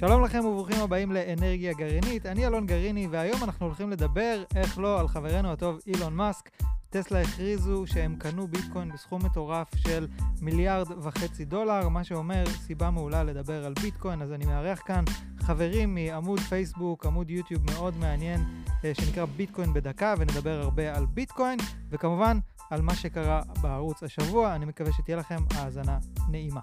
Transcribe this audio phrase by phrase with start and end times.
[0.00, 5.00] שלום לכם וברוכים הבאים לאנרגיה גרעינית, אני אלון גרעיני, והיום אנחנו הולכים לדבר, איך לא,
[5.00, 6.50] על חברנו הטוב אילון מאסק.
[6.90, 10.08] טסלה הכריזו שהם קנו ביטקוין בסכום מטורף של
[10.40, 15.04] מיליארד וחצי דולר, מה שאומר סיבה מעולה לדבר על ביטקוין, אז אני מארח כאן
[15.40, 18.40] חברים מעמוד פייסבוק, עמוד יוטיוב מאוד מעניין,
[18.84, 21.58] אה, שנקרא ביטקוין בדקה, ונדבר הרבה על ביטקוין,
[21.90, 22.38] וכמובן
[22.70, 25.98] על מה שקרה בערוץ השבוע, אני מקווה שתהיה לכם האזנה
[26.28, 26.60] נעימה.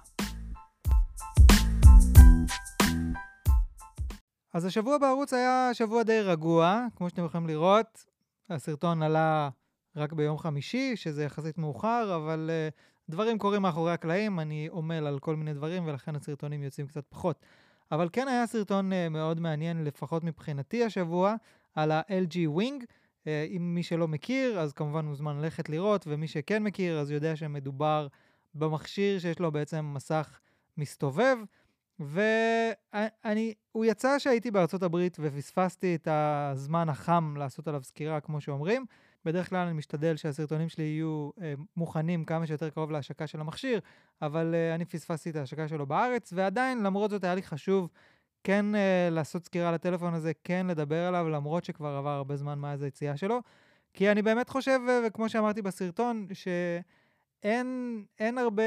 [4.52, 8.04] אז השבוע בערוץ היה שבוע די רגוע, כמו שאתם יכולים לראות.
[8.50, 9.48] הסרטון עלה
[9.96, 12.74] רק ביום חמישי, שזה יחסית מאוחר, אבל uh,
[13.08, 17.46] דברים קורים מאחורי הקלעים, אני עמל על כל מיני דברים, ולכן הסרטונים יוצאים קצת פחות.
[17.92, 21.34] אבל כן היה סרטון uh, מאוד מעניין, לפחות מבחינתי השבוע,
[21.74, 22.82] על ה-LG Wing.
[22.82, 27.36] Uh, אם מי שלא מכיר, אז כמובן מוזמן ללכת לראות, ומי שכן מכיר, אז יודע
[27.36, 28.06] שמדובר
[28.54, 30.40] במכשיר שיש לו בעצם מסך
[30.76, 31.36] מסתובב.
[32.00, 38.86] ואני, הוא יצא שהייתי בארצות הברית ופספסתי את הזמן החם לעשות עליו סקירה, כמו שאומרים.
[39.24, 43.80] בדרך כלל אני משתדל שהסרטונים שלי יהיו אה, מוכנים כמה שיותר קרוב להשקה של המכשיר,
[44.22, 47.88] אבל אה, אני פספסתי את ההשקה שלו בארץ, ועדיין, למרות זאת, היה לי חשוב
[48.44, 52.82] כן אה, לעשות סקירה לטלפון הזה, כן לדבר עליו, למרות שכבר עבר הרבה זמן מאז
[52.82, 53.40] היציאה שלו.
[53.92, 56.48] כי אני באמת חושב, וכמו שאמרתי בסרטון, ש...
[57.42, 58.62] אין, אין הרבה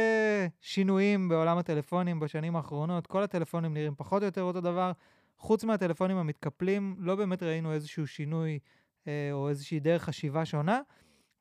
[0.62, 4.92] שינויים בעולם הטלפונים בשנים האחרונות, כל הטלפונים נראים פחות או יותר אותו דבר.
[5.38, 8.60] חוץ מהטלפונים המתקפלים, לא באמת ראינו איזשהו שינוי
[9.08, 10.82] אה, או איזושהי דרך חשיבה שונה.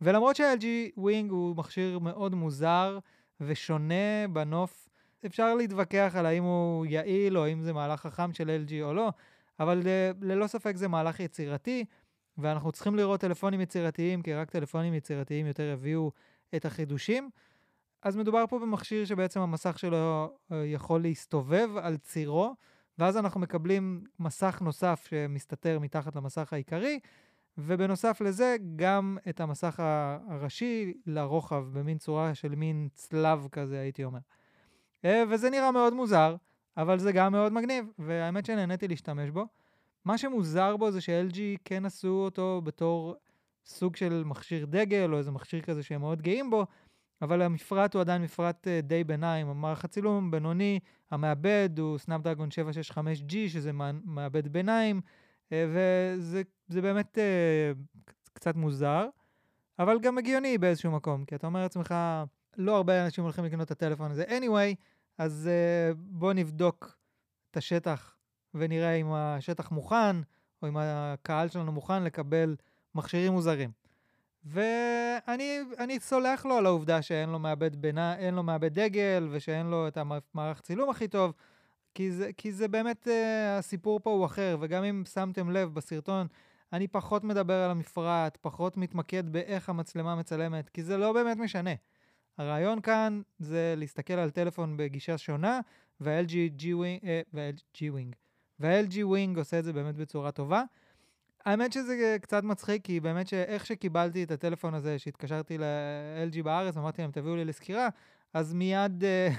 [0.01, 2.99] ולמרות שה-LG Wing הוא מכשיר מאוד מוזר
[3.41, 4.89] ושונה בנוף,
[5.27, 9.13] אפשר להתווכח על האם הוא יעיל או האם זה מהלך חכם של LG או לא,
[9.61, 11.85] אבל אה, ללא ספק זה מהלך יצירתי,
[12.39, 16.11] ואנחנו צריכים לראות טלפונים יצירתיים, כי רק טלפונים יצירתיים יותר יביאו
[16.57, 17.31] את החידושים.
[18.03, 22.55] אז מדובר פה במכשיר שבעצם המסך שלו אה, יכול להסתובב על צירו,
[22.99, 27.01] ואז אנחנו מקבלים מסך נוסף שמסתתר מתחת למסך העיקרי,
[27.59, 29.83] ובנוסף לזה גם את המסך
[30.29, 34.19] הראשי לרוחב, במין צורה של מין צלב כזה, הייתי אומר.
[35.05, 36.37] אה, וזה נראה מאוד מוזר,
[36.77, 39.47] אבל זה גם מאוד מגניב, והאמת שנהניתי להשתמש בו.
[40.05, 43.17] מה שמוזר בו זה ש-LG כן עשו אותו בתור
[43.67, 46.67] סוג של מכשיר דגל, או איזה מכשיר כזה שהם מאוד גאים בו,
[47.23, 49.49] אבל המפרט הוא עדיין מפרט uh, די ביניים.
[49.49, 50.79] המערך הצילום בינוני,
[51.11, 53.71] המעבד הוא סנאפדרגון 765G, שזה
[54.05, 55.01] מעבד ביניים,
[55.49, 56.43] uh, וזה
[56.83, 57.99] באמת uh,
[58.33, 59.09] קצת מוזר,
[59.79, 61.95] אבל גם הגיוני באיזשהו מקום, כי אתה אומר לעצמך,
[62.57, 64.25] לא הרבה אנשים הולכים לקנות את הטלפון הזה.
[64.25, 64.75] anyway,
[65.19, 65.51] אז
[65.97, 66.97] בואו נבדוק
[67.51, 68.17] את השטח
[68.55, 70.17] ונראה אם השטח מוכן,
[70.63, 72.57] או אם הקהל שלנו מוכן לקבל
[72.95, 73.71] מכשירים מוזרים.
[74.45, 79.97] ואני סולח לו על העובדה שאין לו מעבד בינה, לו מעבד דגל ושאין לו את
[79.97, 81.33] המערך צילום הכי טוב,
[81.95, 83.11] כי זה, כי זה באמת, uh,
[83.59, 86.27] הסיפור פה הוא אחר, וגם אם שמתם לב בסרטון,
[86.73, 91.71] אני פחות מדבר על המפרט, פחות מתמקד באיך המצלמה מצלמת, כי זה לא באמת משנה.
[92.39, 95.61] הרעיון כאן זה להסתכל על טלפון בגישה שונה,
[96.01, 97.83] וה-LG G-Wing, אה, וה-LG
[98.61, 100.63] וה-LG Wing עושה את זה באמת בצורה טובה.
[101.47, 107.03] האמת שזה קצת מצחיק, כי באמת שאיך שקיבלתי את הטלפון הזה, שהתקשרתי ל-LG בארץ, אמרתי
[107.03, 107.89] להם, תביאו לי לסקירה,
[108.35, 109.35] אז מיד uh,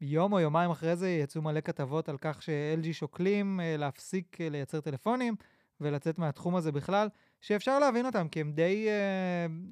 [0.00, 4.50] יום או יומיים אחרי זה יצאו מלא כתבות על כך ש-LG שוקלים uh, להפסיק uh,
[4.50, 5.34] לייצר טלפונים
[5.80, 7.08] ולצאת מהתחום הזה בכלל,
[7.40, 8.88] שאפשר להבין אותם, כי הם די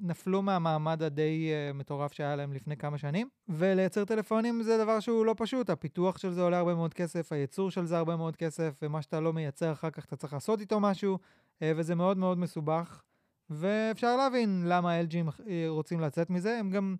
[0.02, 3.28] נפלו מהמעמד הדי מטורף שהיה להם לפני כמה שנים.
[3.48, 7.70] ולייצר טלפונים זה דבר שהוא לא פשוט, הפיתוח של זה עולה הרבה מאוד כסף, הייצור
[7.70, 10.80] של זה הרבה מאוד כסף, ומה שאתה לא מייצר אחר כך אתה צריך לעשות איתו
[10.80, 11.18] משהו.
[11.62, 13.02] אה, וזה מאוד מאוד מסובך,
[13.50, 15.14] ואפשר להבין למה LG
[15.48, 16.58] אה, רוצים לצאת מזה.
[16.58, 16.96] הם גם,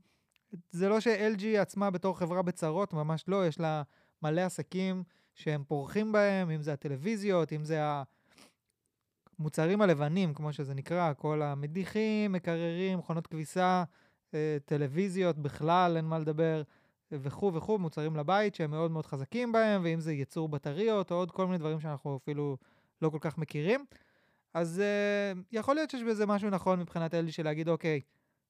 [0.70, 3.82] זה לא ש-LG עצמה בתור חברה בצרות, ממש לא, יש לה
[4.22, 5.02] מלא עסקים
[5.34, 8.02] שהם פורחים בהם, אם זה הטלוויזיות, אם זה
[9.38, 13.84] המוצרים הלבנים, כמו שזה נקרא, כל המדיחים, מקררים, מכונות כביסה,
[14.34, 16.62] אה, טלוויזיות בכלל, אין מה לדבר,
[17.12, 21.30] וכו' וכו', מוצרים לבית שהם מאוד מאוד חזקים בהם, ואם זה ייצור בטריות או עוד
[21.30, 22.56] כל מיני דברים שאנחנו אפילו
[23.02, 23.84] לא כל כך מכירים.
[24.56, 28.00] אז uh, יכול להיות שיש בזה משהו נכון מבחינת אלי של להגיד, אוקיי,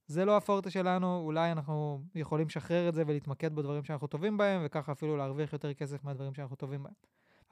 [0.07, 4.63] זה לא הפורטה שלנו, אולי אנחנו יכולים לשחרר את זה ולהתמקד בדברים שאנחנו טובים בהם,
[4.65, 6.93] וככה אפילו להרוויח יותר כסף מהדברים שאנחנו טובים בהם.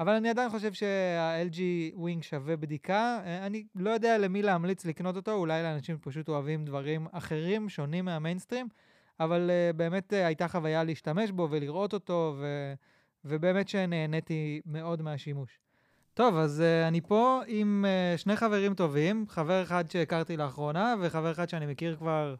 [0.00, 1.58] אבל אני עדיין חושב שה-LG
[1.96, 3.20] Wing שווה בדיקה.
[3.24, 8.04] אה, אני לא יודע למי להמליץ לקנות אותו, אולי לאנשים פשוט אוהבים דברים אחרים, שונים
[8.04, 8.68] מהמיינסטרים,
[9.20, 12.74] אבל uh, באמת uh, הייתה חוויה להשתמש בו ולראות אותו, ו...
[13.24, 15.63] ובאמת שנהניתי מאוד מהשימוש.
[16.14, 21.32] טוב, אז uh, אני פה עם uh, שני חברים טובים, חבר אחד שהכרתי לאחרונה, וחבר
[21.32, 22.34] אחד שאני מכיר כבר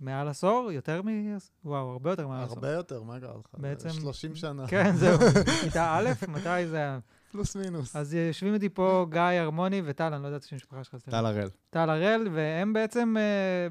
[0.00, 1.36] מעל עשור, יותר מ...
[1.64, 2.54] וואו, הרבה יותר מעל עשור.
[2.54, 3.54] הרבה יותר, מה קרה לך?
[3.58, 3.88] בעצם...
[3.88, 4.66] 30 שנה.
[4.68, 5.18] כן, זהו.
[5.64, 6.98] כיתה א', מתי זה היה?
[7.32, 7.96] פלוס מינוס.
[7.96, 10.94] אז יושבים איתי פה גיא הרמוני וטל, אני לא יודעת את השם המשפחה שלך.
[11.02, 11.48] טל הראל.
[11.70, 13.68] טל הראל, והם בעצם אה,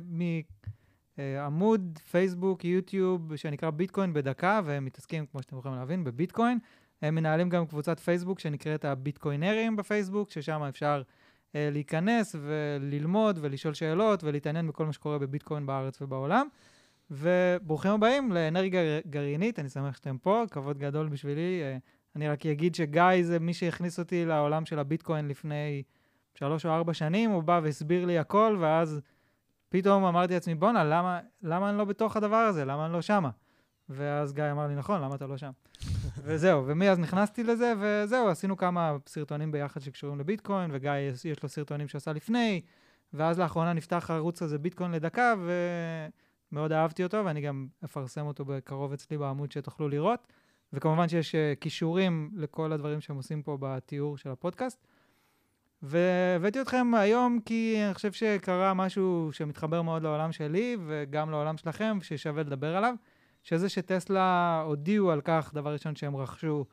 [1.17, 6.59] מעמוד פייסבוק, יוטיוב, שנקרא ביטקוין בדקה, והם מתעסקים, כמו שאתם יכולים להבין, בביטקוין.
[7.01, 11.01] הם מנהלים גם קבוצת פייסבוק שנקראת הביטקוינרים בפייסבוק, ששם אפשר
[11.55, 16.47] אה, להיכנס וללמוד ולשאול שאלות ולהתעניין בכל מה שקורה בביטקוין בארץ ובעולם.
[17.11, 21.61] וברוכים הבאים לאנרגיה גרעינית, אני שמח שאתם פה, כבוד גדול בשבילי.
[21.63, 21.77] אה,
[22.15, 25.83] אני רק אגיד שגיא זה מי שהכניס אותי לעולם של הביטקוין לפני
[26.33, 29.01] שלוש או ארבע שנים, הוא בא והסביר לי הכל, ואז
[29.69, 32.65] פתאום אמרתי לעצמי, בואנה, למה, למה אני לא בתוך הדבר הזה?
[32.65, 33.29] למה אני לא שמה?
[33.89, 35.51] ואז גיא אמר לי, נכון, למה אתה לא שם?
[36.17, 40.91] וזהו, ומאז נכנסתי לזה, וזהו, עשינו כמה סרטונים ביחד שקשורים לביטקוין, וגיא,
[41.25, 42.61] יש לו סרטונים שעשה לפני,
[43.13, 45.33] ואז לאחרונה נפתח הערוץ הזה ביטקוין לדקה,
[46.51, 50.27] ומאוד אהבתי אותו, ואני גם אפרסם אותו בקרוב אצלי בעמוד שתוכלו לראות.
[50.73, 54.87] וכמובן שיש כישורים לכל הדברים שהם עושים פה בתיאור של הפודקאסט.
[55.83, 61.97] והבאתי אתכם היום כי אני חושב שקרה משהו שמתחבר מאוד לעולם שלי וגם לעולם שלכם,
[62.01, 62.95] ששווה לדבר עליו,
[63.43, 66.65] שזה שטסלה הודיעו על כך, דבר ראשון, שהם רכשו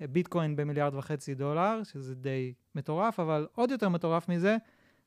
[0.00, 4.56] אה, ביטקוין במיליארד וחצי דולר, שזה די מטורף, אבל עוד יותר מטורף מזה,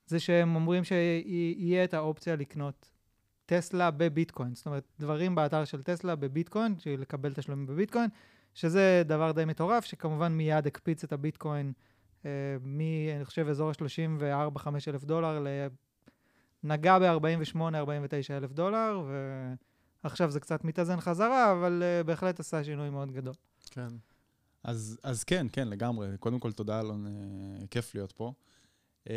[0.06, 2.90] זה שהם אומרים שיהיה את האופציה לקנות
[3.46, 4.56] טסלה בביטקוין.
[4.56, 8.10] זאת אומרת, דברים באתר של טסלה בביטקוין, לקבל תשלומים בביטקוין,
[8.54, 11.74] שזה דבר די מטורף, שכמובן מיד הקפיץ את הביטקוין
[12.26, 12.80] אה, מ...
[13.16, 15.46] אני חושב, אזור ה-34-5 אלף דולר,
[16.64, 19.02] נגע ב-48-49 אלף דולר,
[20.08, 23.34] ועכשיו זה קצת מתאזן חזרה, אבל אה, בהחלט עשה שינוי מאוד גדול.
[23.72, 23.88] כן.
[24.64, 26.08] אז, אז כן, כן, לגמרי.
[26.20, 28.34] קודם כל, תודה, אלון, אה, כיף להיות פה.
[29.04, 29.10] Uh,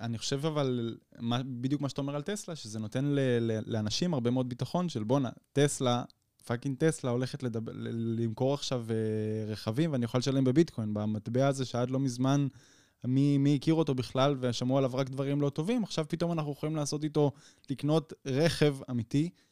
[0.00, 4.14] אני חושב אבל, מה, בדיוק מה שאתה אומר על טסלה, שזה נותן ל, ל, לאנשים
[4.14, 6.02] הרבה מאוד ביטחון של בואנה, טסלה
[6.46, 7.72] fucking טסלה הולכת לדבר,
[8.18, 12.46] למכור עכשיו uh, רכבים, ואני יכול לשלם בביטקוין, במטבע הזה שעד לא מזמן,
[13.04, 16.76] מי, מי הכיר אותו בכלל ושמעו עליו רק דברים לא טובים, עכשיו פתאום אנחנו יכולים
[16.76, 17.32] לעשות איתו,
[17.70, 19.47] לקנות רכב אמיתי, uh,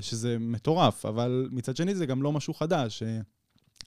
[0.00, 3.02] שזה מטורף, אבל מצד שני זה גם לא משהו חדש.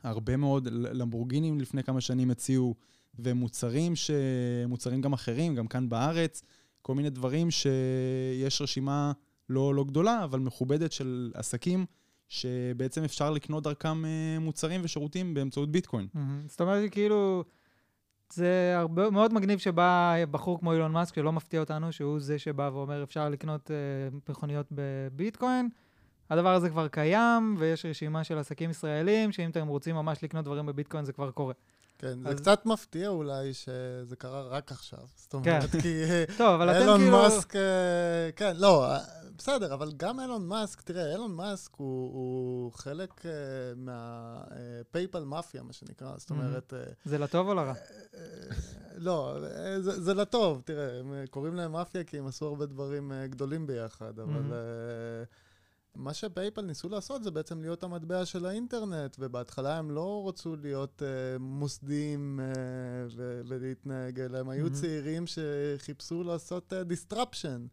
[0.04, 2.76] הרבה מאוד למבורגינים לפני כמה שנים הציעו,
[3.20, 4.12] ומוצרים ש...
[4.68, 6.42] מוצרים גם אחרים, גם כאן בארץ,
[6.82, 9.12] כל מיני דברים שיש רשימה...
[9.52, 11.86] לא, לא גדולה, אבל מכובדת של עסקים,
[12.30, 16.08] שבעצם אפשר לקנות דרכם אה, מוצרים ושירותים באמצעות ביטקוין.
[16.48, 17.44] זאת אומרת, כאילו,
[18.34, 22.70] זה הרבה, מאוד מגניב שבא בחור כמו אילון מאסק, שלא מפתיע אותנו, שהוא זה שבא
[22.74, 25.70] ואומר, אפשר לקנות uh, מכוניות בביטקוין.
[26.30, 30.66] הדבר הזה כבר קיים, ויש רשימה של עסקים ישראלים, שאם אתם רוצים ממש לקנות דברים
[30.66, 31.54] בביטקוין, זה כבר קורה.
[32.02, 32.28] כן, אז...
[32.28, 35.00] זה קצת מפתיע אולי שזה קרה רק עכשיו.
[35.16, 35.38] זאת כן.
[35.38, 35.82] אומרת, כן.
[35.82, 36.04] כי
[36.38, 36.96] טוב, אבל אתם כאילו...
[36.96, 38.88] אילון מאסק, אה, כן, לא,
[39.38, 43.26] בסדר, אבל גם אילון מאסק, תראה, אילון מאסק הוא, הוא חלק uh,
[43.76, 46.74] מהפייפל מאפיה, מה שנקרא, זאת אומרת...
[47.06, 47.74] זה לטוב או לרע?
[48.96, 49.38] לא,
[49.80, 54.20] זה, זה לטוב, תראה, הם קוראים להם מאפיה כי הם עשו הרבה דברים גדולים ביחד,
[54.20, 54.54] אבל...
[55.96, 60.26] Uh, מה ש PayPal ניסו לעשות זה בעצם להיות המטבע של האינטרנט, ובהתחלה הם לא
[60.28, 64.74] רצו להיות uh, מוסדיים uh, ו- ולהתנהג, אלא הם היו mm-hmm.
[64.74, 67.68] צעירים שחיפשו לעשות uh, disruption.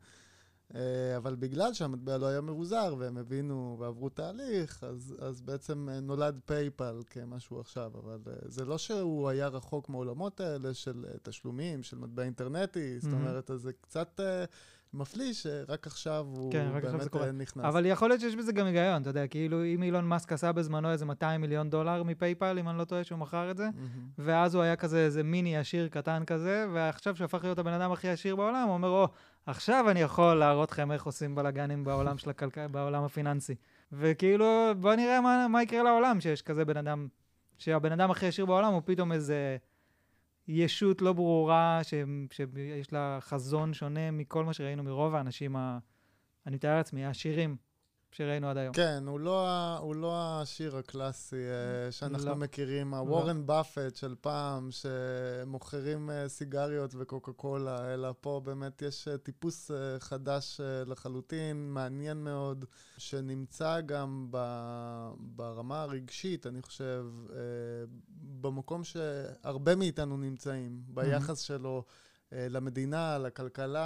[0.75, 6.01] אה, אבל בגלל שהמטבע לא היה מבוזר והם הבינו ועברו תהליך, אז, אז בעצם אה,
[6.01, 7.93] נולד PayPal כמשהו עכשיו.
[7.95, 13.03] אבל אה, זה לא שהוא היה רחוק מהעולמות האלה של תשלומים, של מטבע אינטרנטי, mm-hmm.
[13.03, 14.21] זאת אומרת, זה קצת...
[14.95, 17.65] מפליא שרק עכשיו הוא כן, באמת עכשיו נכנס.
[17.65, 20.91] אבל יכול להיות שיש בזה גם היגיון, אתה יודע, כאילו אם אילון מאסק עשה בזמנו
[20.91, 24.11] איזה 200 מיליון דולר מפייפל, אם אני לא טועה שהוא מכר את זה, mm-hmm.
[24.19, 27.93] ואז הוא היה כזה איזה מיני עשיר קטן כזה, ועכשיו שהוא הפך להיות הבן אדם
[27.93, 29.09] הכי עשיר בעולם, הוא אומר, או,
[29.47, 33.55] עכשיו אני יכול להראות לכם איך עושים בלאגנים בעולם של הכלכלה, בעולם הפיננסי.
[33.93, 37.09] וכאילו, בוא נראה מה, מה יקרה לעולם שיש כזה בן אדם,
[37.59, 39.57] שהבן אדם הכי עשיר בעולם הוא פתאום איזה
[40.49, 41.95] ישות לא ברורה, ש,
[42.31, 45.79] שיש לה חזון שונה מכל מה שראינו מרוב האנשים, ה,
[46.47, 47.57] אני מתאר לעצמי, העשירים
[48.11, 48.75] שראינו עד היום.
[48.75, 52.37] כן, הוא לא, הוא לא השיר הקלאסי uh, שאנחנו לא.
[52.37, 53.43] מכירים, הוורן לא.
[53.43, 60.61] באפט של פעם, שמוכרים uh, סיגריות וקוקה קולה, אלא פה באמת יש uh, טיפוס חדש
[60.87, 62.65] לחלוטין, מעניין מאוד,
[62.99, 64.39] שנמצא גם ב,
[65.19, 67.07] ברמה הרגשית, אני חושב,
[68.41, 71.47] במקום שהרבה מאיתנו נמצאים, ביחס mm-hmm.
[71.47, 71.85] שלו.
[72.33, 73.81] אה, למדינה, לכלכלה,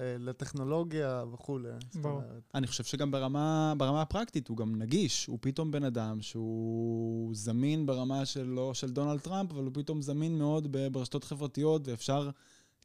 [0.00, 1.68] אה, לטכנולוגיה וכולי.
[1.94, 2.22] ברור.
[2.54, 5.26] אני חושב שגם ברמה, ברמה הפרקטית הוא גם נגיש.
[5.26, 10.02] הוא פתאום בן אדם שהוא זמין ברמה של, לא של דונלד טראמפ, אבל הוא פתאום
[10.02, 12.30] זמין מאוד ברשתות חברתיות, ואפשר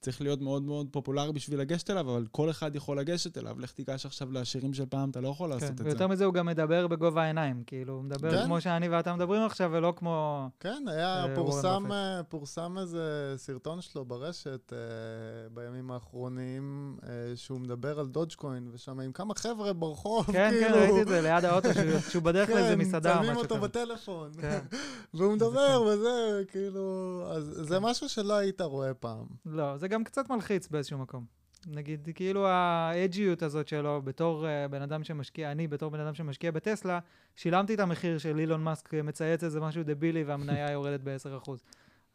[0.02, 3.60] צריך להיות מאוד מאוד פופולרי בשביל לגשת אליו, אבל כל אחד יכול לגשת אליו.
[3.60, 5.84] לך תיגש עכשיו לשירים של פעם, אתה לא יכול לעשות כן, את זה.
[5.84, 8.46] ויותר מזה הוא גם מדבר בגובה העיניים, כאילו, הוא מדבר כן.
[8.46, 10.48] כמו שאני ואתה מדברים עכשיו, ולא כמו...
[10.60, 14.78] כן, היה, אה, פורסם, אה, פורסם איזה סרטון שלו ברשת אה,
[15.54, 20.78] בימים האחרונים, אה, שהוא מדבר על דודג'קוין, ושם עם כמה חבר'ה ברחוב, כן, כן, כאילו...
[20.78, 21.70] ראיתי את זה ליד האוטו,
[22.10, 23.68] שהוא- בדרך לאיזה מסעדה או כן, מצלמים משהו אותו כזה.
[23.68, 24.32] בטלפון.
[24.42, 24.60] כן.
[25.14, 27.24] והוא מדבר וזה, כאילו...
[27.32, 29.26] אז זה משהו שלא היית רואה פעם.
[29.46, 31.26] לא, זה גם קצת מלחיץ באיזשהו מקום.
[31.68, 36.00] נגיד, כאילו ה edgy ות הזאת שלו, בתור uh, בן אדם שמשקיע, אני בתור בן
[36.00, 37.00] אדם שמשקיע בטסלה,
[37.36, 41.52] שילמתי את המחיר של אילון מאסק מצייץ איזה משהו דבילי והמניה יורדת ב-10%.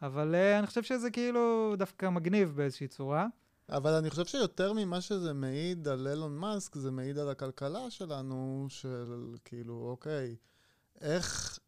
[0.03, 3.27] אבל uh, אני חושב שזה כאילו דווקא מגניב באיזושהי צורה.
[3.69, 8.67] אבל אני חושב שיותר ממה שזה מעיד על אילון מאסק, זה מעיד על הכלכלה שלנו,
[8.69, 10.37] של כאילו, אוקיי,
[11.01, 11.64] איך אה,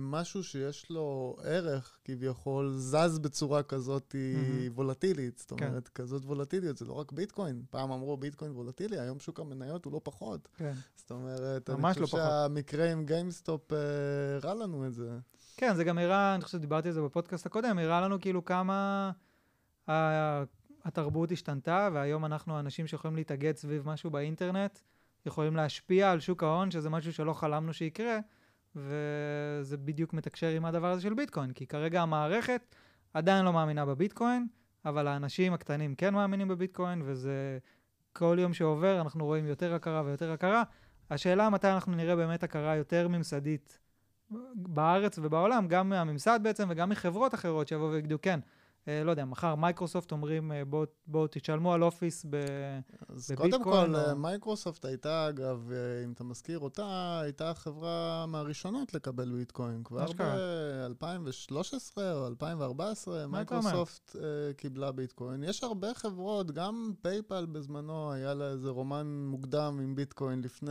[0.00, 4.72] משהו שיש לו ערך, כביכול, זז בצורה כזאת מהמם.
[4.74, 5.38] וולטילית.
[5.38, 5.66] זאת כן.
[5.66, 7.62] אומרת, כזאת וולטיליות, זה לא רק ביטקוין.
[7.70, 10.48] פעם אמרו ביטקוין וולטילי, היום שוק המניות הוא לא פחות.
[10.56, 10.72] כן.
[10.96, 12.20] זאת אומרת, אני לא חושב פחות.
[12.20, 13.78] שהמקרה עם גיימסטופ אה,
[14.36, 15.18] הראה לנו את זה.
[15.56, 19.10] כן, זה גם הראה, אני חושב שדיברתי על זה בפודקאסט הקודם, הראה לנו כאילו כמה
[19.90, 20.42] ה-
[20.84, 24.78] התרבות השתנתה, והיום אנחנו אנשים שיכולים להתאגד סביב משהו באינטרנט,
[25.26, 28.18] יכולים להשפיע על שוק ההון, שזה משהו שלא חלמנו שיקרה,
[28.76, 32.74] וזה בדיוק מתקשר עם הדבר הזה של ביטקוין, כי כרגע המערכת
[33.14, 34.46] עדיין לא מאמינה בביטקוין,
[34.84, 37.58] אבל האנשים הקטנים כן מאמינים בביטקוין, וזה
[38.12, 40.62] כל יום שעובר אנחנו רואים יותר הכרה ויותר הכרה.
[41.10, 43.78] השאלה מתי אנחנו נראה באמת הכרה יותר ממסדית
[44.54, 48.40] בארץ ובעולם, גם מהממסד בעצם וגם מחברות אחרות שיבואו ויגידו, כן,
[48.86, 52.36] לא יודע, מחר מייקרוסופט אומרים, אה, בואו בוא תשלמו על Office ב...
[53.08, 54.16] אז בביטקוין קודם כל, או- או...
[54.16, 59.82] מייקרוסופט הייתה, אגב, אה, אם אתה מזכיר אותה, הייתה החברה מהראשונות לקבל ביטקוין.
[59.84, 60.36] כבר אשכרה.
[60.88, 63.64] ב-2013 או 2014, מה אתה אומר?
[63.66, 65.44] מייקרוסופט אה, קיבלה ביטקוין.
[65.44, 70.70] יש הרבה חברות, גם פייפל בזמנו, היה לה איזה רומן מוקדם עם ביטקוין לפני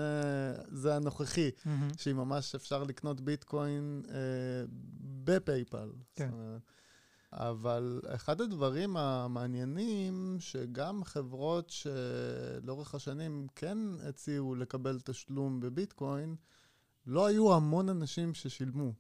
[0.72, 1.50] זה הנוכחי.
[1.66, 1.88] מהמם.
[1.98, 4.16] שהיא ממש אפשר לקנות ביטקוין אה,
[5.24, 5.89] בפייפל.
[6.16, 6.30] כן.
[6.30, 6.62] זאת אומרת,
[7.33, 16.36] אבל אחד הדברים המעניינים, שגם חברות שלאורך השנים כן הציעו לקבל תשלום בביטקוין,
[17.05, 18.93] לא היו המון אנשים ששילמו.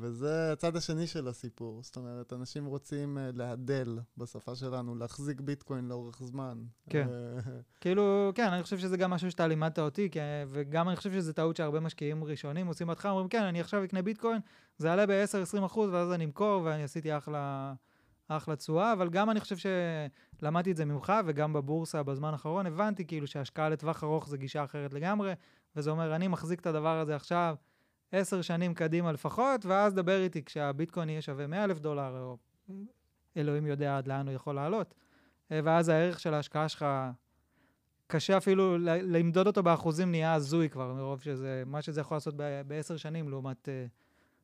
[0.00, 1.82] וזה הצד השני של הסיפור.
[1.82, 6.62] זאת אומרת, אנשים רוצים אה, להדל, בשפה שלנו, להחזיק ביטקוין לאורך זמן.
[6.90, 7.08] כן.
[7.08, 7.40] אה,
[7.80, 11.32] כאילו, כן, אני חושב שזה גם משהו שאתה לימדת אותי, כי, וגם אני חושב שזו
[11.32, 14.40] טעות שהרבה משקיעים ראשונים עושים בהתחלה, אומרים, כן, אני עכשיו אקנה ביטקוין,
[14.78, 17.74] זה יעלה ב-10-20 אחוז, ואז אני אמכור, ואני עשיתי אחלה,
[18.28, 19.56] אחלה תשואה, אבל גם אני חושב
[20.40, 24.64] שלמדתי את זה ממך, וגם בבורסה בזמן האחרון, הבנתי כאילו שהשקעה לטווח ארוך זה גישה
[24.64, 25.32] אחרת לגמרי,
[25.76, 27.54] וזה אומר, אני מחזיק את הדבר הזה עכשיו
[28.14, 32.36] עשר שנים קדימה לפחות, ואז דבר איתי כשהביטקוין יהיה שווה 100 אלף דולר, או
[33.36, 34.94] אלוהים יודע עד לאן הוא יכול לעלות.
[35.52, 36.86] אה, ואז הערך של ההשקעה שלך
[38.06, 42.34] קשה אפילו למדוד אותו באחוזים נהיה הזוי כבר, מרוב שזה, מה שזה יכול לעשות
[42.66, 43.86] בעשר שנים לעומת אה,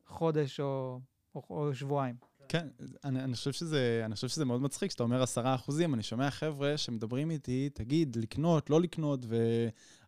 [0.07, 0.99] חודש או,
[1.35, 2.30] או, או שבועיים.
[2.51, 2.67] כן,
[3.03, 6.31] אני, אני, חושב שזה, אני חושב שזה מאוד מצחיק, שאתה אומר עשרה אחוזים, אני שומע
[6.31, 9.25] חבר'ה שמדברים איתי, תגיד, לקנות, לא לקנות,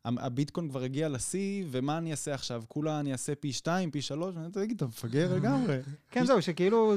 [0.05, 2.63] והביטקוין כבר הגיע לשיא, ומה אני אעשה עכשיו?
[2.67, 4.35] כולה אני אעשה פי שתיים, פי שלוש?
[4.35, 5.79] ואני תגיד, אתה מפגר לגמרי.
[6.11, 6.93] כן, זהו, שכאילו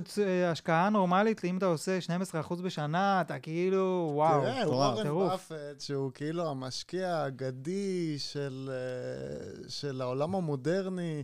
[0.47, 1.99] השקעה נורמלית, אם אתה עושה
[2.33, 4.41] 12% בשנה, אתה כאילו, וואו.
[4.41, 4.75] תראה, מטורף.
[4.75, 5.53] וורן טירוף.
[5.53, 11.23] באפט, שהוא כאילו המשקיע האגדי של, אה, של העולם המודרני,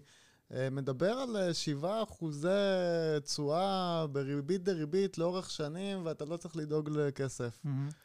[0.71, 2.49] מדבר על אה, 7 אחוזי
[3.25, 7.59] תשואה בריבית דריבית לאורך שנים, ואתה לא צריך לדאוג לכסף.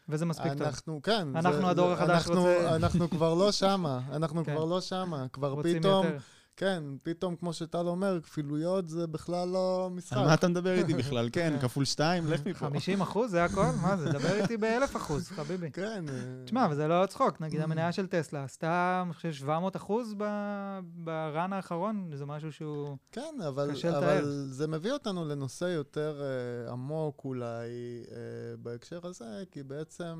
[0.10, 0.62] וזה מספיק טוב.
[0.62, 1.28] אנחנו, כן.
[1.36, 4.54] אנחנו הדור החדש רוצה- אנחנו כבר לא שמה, אנחנו כן.
[4.54, 5.26] כבר לא שמה.
[5.34, 6.18] כבר פתאום, יותר.
[6.58, 10.18] כן, פתאום, כמו שטל אומר, כפילויות זה בכלל לא משחק.
[10.18, 11.30] על מה אתה מדבר איתי בכלל?
[11.32, 12.60] כן, כפול שתיים, לך מפה.
[12.60, 13.66] 50 אחוז, זה הכל?
[13.82, 14.10] מה זה?
[14.10, 15.72] דבר איתי באלף אחוז, חביבי.
[15.72, 16.06] כן.
[16.10, 16.14] אה,
[16.46, 20.80] תשמע, אבל זה לא צחוק, נגיד המניה של טסלה עשתה, אני חושב, 700 אחוז ב-
[20.94, 22.98] ברן האחרון, זה משהו שהוא...
[23.12, 24.00] כן, אבל, קשה לתאר.
[24.00, 26.22] אבל זה מביא אותנו לנושא יותר
[26.68, 27.70] uh, עמוק אולי
[28.06, 28.10] uh,
[28.60, 30.16] בהקשר הזה, כי בעצם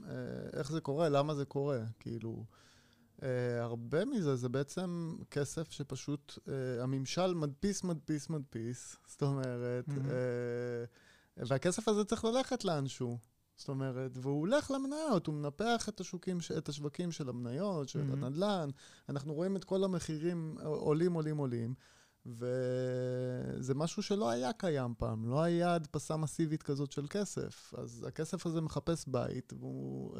[0.00, 0.04] uh,
[0.52, 2.44] איך זה קורה, למה זה קורה, כאילו...
[3.18, 3.24] Uh,
[3.60, 6.50] הרבה מזה זה בעצם כסף שפשוט uh,
[6.82, 10.06] הממשל מדפיס, מדפיס, מדפיס, זאת אומרת, מהמם.
[10.06, 10.12] uh,
[11.36, 13.18] והכסף הזה צריך ללכת לאנשהו.
[13.56, 18.24] זאת אומרת, והוא הולך למניות, הוא מנפח את, השוקים, את השווקים של המניות, של מהמם.
[18.24, 18.70] הנדל"ן,
[19.08, 21.74] אנחנו רואים את כל המחירים עולים, עולים, עולים,
[22.26, 27.74] וזה משהו שלא היה קיים פעם, לא היה הדפסה מסיבית כזאת של כסף.
[27.78, 30.16] אז הכסף הזה מחפש בית, והוא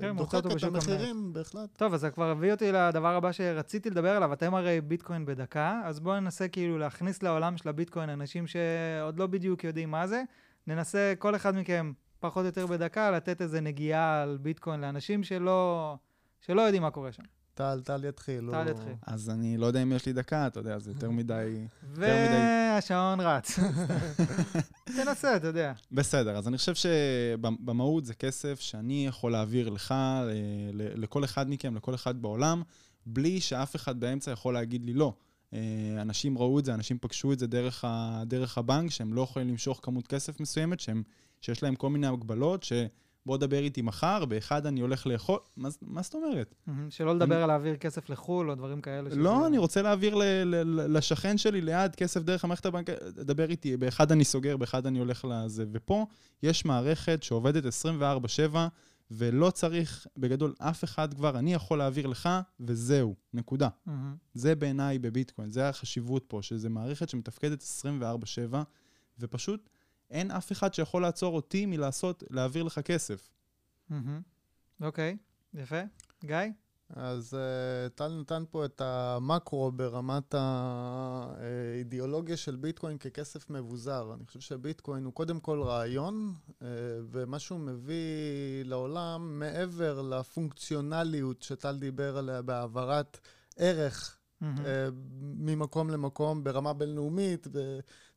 [0.00, 1.78] כן, אה, מוצא דוחק את המחירים, בהחלט.
[1.78, 4.32] טוב, אז זה כבר הביא אותי לדבר הבא שרציתי לדבר עליו.
[4.32, 9.26] אתם הרי ביטקוין בדקה, אז בואו ננסה כאילו להכניס לעולם של הביטקוין אנשים שעוד לא
[9.26, 10.22] בדיוק יודעים מה זה.
[10.66, 15.94] ננסה כל אחד מכם פחות או יותר בדקה, לתת איזה נגיעה על ביטקוין לאנשים שלא,
[16.40, 17.22] שלא יודעים מה קורה שם.
[17.58, 18.48] טל, טל יתחיל.
[18.50, 18.92] טל הוא- יתחיל.
[19.06, 21.66] אז אני לא יודע אם יש לי דקה, אתה יודע, זה יותר מדי...
[21.94, 23.58] והשעון רץ.
[24.96, 25.72] תנסה, אתה יודע.
[25.92, 29.94] בסדר, אז אני חושב שבמהות זה כסף שאני יכול להעביר לך,
[30.26, 30.30] ל-
[30.72, 32.62] ל- לכל אחד מכם, לכל אחד בעולם,
[33.06, 35.12] בלי שאף אחד באמצע יכול להגיד לי לא.
[35.52, 35.58] אה,
[36.00, 39.48] אנשים ראו את זה, אנשים פגשו את זה דרך, ה, דרך הבנק, שהם לא יכולים
[39.48, 41.02] למשוך כמות כסף מסוימת, שהם,
[41.40, 42.64] שיש להם כל מיני הגבלות,
[43.28, 46.54] שבוא דבר איתי מחר, באחד אני הולך לאכול, מה, מה זאת אומרת?
[46.90, 49.10] שלא לדבר על להעביר כסף לחו"ל או דברים כאלה.
[49.10, 53.50] שזה- לא, אני רוצה להעביר ל, ל, לשכן שלי ליד כסף דרך המערכת הבנק, דבר
[53.50, 55.64] איתי, באחד אני סוגר, באחד אני הולך לזה.
[55.72, 56.06] ופה
[56.42, 58.56] יש מערכת שעובדת 24/7,
[59.10, 62.28] ולא צריך, בגדול, אף אחד כבר, אני יכול להעביר לך,
[62.60, 63.68] וזהו, נקודה.
[63.86, 64.14] מהמם.
[64.34, 68.56] זה בעיניי בביטקוין, זה החשיבות פה, שזו מערכת שמתפקדת 24/7,
[69.18, 69.70] ופשוט
[70.10, 73.30] אין אף אחד שיכול לעצור אותי מלעשות, להעביר לך כסף.
[74.80, 75.16] אוקיי,
[75.54, 75.80] יפה.
[76.24, 76.36] גיא?
[76.96, 84.14] אז uh, טל נתן פה את המקרו ברמת האידיאולוגיה של ביטקוין ככסף מבוזר.
[84.14, 86.64] אני חושב שביטקוין הוא קודם כל רעיון, uh,
[87.10, 93.18] ומה שהוא מביא לעולם, מעבר לפונקציונליות שטל דיבר עליה בהעברת
[93.56, 94.58] ערך מהמם.
[94.66, 94.88] אה,
[95.20, 97.46] ממקום למקום ברמה בינלאומית,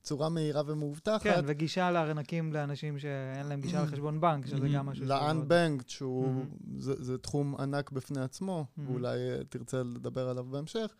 [0.01, 1.23] בצורה מהירה ומאובטחת.
[1.23, 5.05] כן, וגישה לארנקים לאנשים שאין להם גישה לחשבון בנק, שזה גם משהו.
[5.05, 6.45] ל-unbanked, שהוא.
[6.77, 8.65] זה, זה תחום ענק בפני עצמו.
[8.77, 10.95] ואולי אה, תרצה לדבר עליו בהמשך,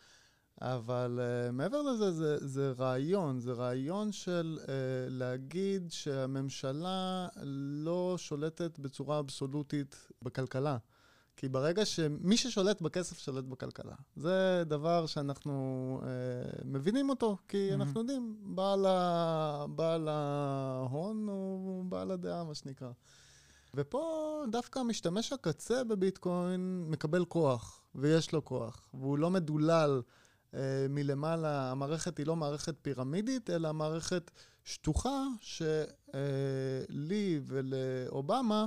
[0.62, 4.67] אבל uh, מעבר לזה, זה, זה רעיון, זה רעיון של uh,
[5.10, 7.27] להגיד שהממשלה
[7.84, 10.77] לא שולטת בצורה אבסולוטית בכלכלה.
[11.41, 13.95] כי ברגע שמי ששולט בכסף שולט בכלכלה.
[14.15, 16.05] זה דבר שאנחנו uh,
[16.65, 17.81] מבינים אותו, כי מהמם.
[17.81, 19.65] אנחנו יודעים, בעל, ה...
[19.75, 22.91] בעל ההון הוא בעל הדעה, מה שנקרא.
[23.74, 30.01] ופה דווקא משתמש הקצה בביטקוין מקבל כוח, ויש לו כוח, והוא לא מדולל
[30.53, 31.71] אה, מלמעלה.
[31.71, 34.31] המערכת היא לא מערכת פירמידית, אלא מערכת
[34.63, 38.66] שטוחה, שלי ולאובמה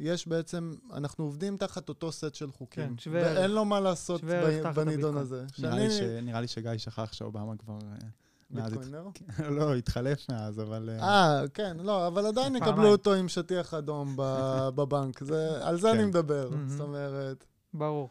[0.00, 2.88] יש בעצם, אנחנו עובדים תחת אותו סט של חוקים.
[2.88, 3.38] כן, שווה ערך.
[3.38, 5.16] ואין לו מה לעשות ב- בנידון.
[5.16, 5.44] הזה.
[5.58, 6.00] נראה לי, ש...
[6.00, 7.78] נראה לי שגיא שכח שאובמה כבר...
[7.82, 8.06] אה,
[8.50, 9.08] ביטקוינר?
[9.58, 10.90] לא, התחלף מאז, אבל...
[10.92, 11.08] אה,
[11.40, 12.56] אה, כן, לא, אבל עדיין.
[12.56, 15.22] יקבלו אותו עם שטיח אדום ב- בבנק.
[15.62, 16.06] על זה אני כן.
[16.08, 16.50] מדבר.
[16.66, 18.10] זאת אומרת, ברור.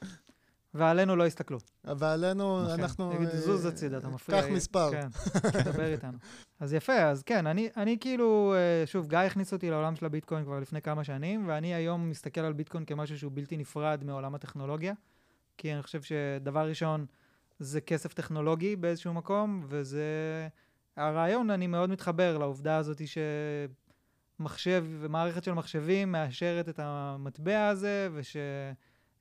[0.74, 1.58] ועלינו לא הסתכלו.
[1.84, 2.80] ועלינו, נכון.
[2.80, 3.14] אנחנו...
[3.14, 4.42] נגיד, אה, זוז הצידה, אתה מפריע.
[4.42, 4.92] קח מספר.
[4.92, 5.08] כן,
[5.64, 6.18] תדבר איתנו.
[6.60, 10.44] אז יפה, אז כן, אני, אני כאילו, אה, שוב, גיא הכניס אותי לעולם של הביטקוין
[10.44, 14.94] כבר לפני כמה שנים, ואני היום מסתכל על ביטקוין כמשהו שהוא בלתי נפרד מעולם הטכנולוגיה,
[15.58, 17.06] כי אני חושב שדבר ראשון,
[17.60, 20.04] זה כסף טכנולוגי באיזשהו מקום, וזה...
[21.00, 23.02] הרעיון, אני מאוד מתחבר לעובדה הזאת
[24.40, 28.10] שמחשב ומערכת של מחשבים מאשרת את המטבע הזה,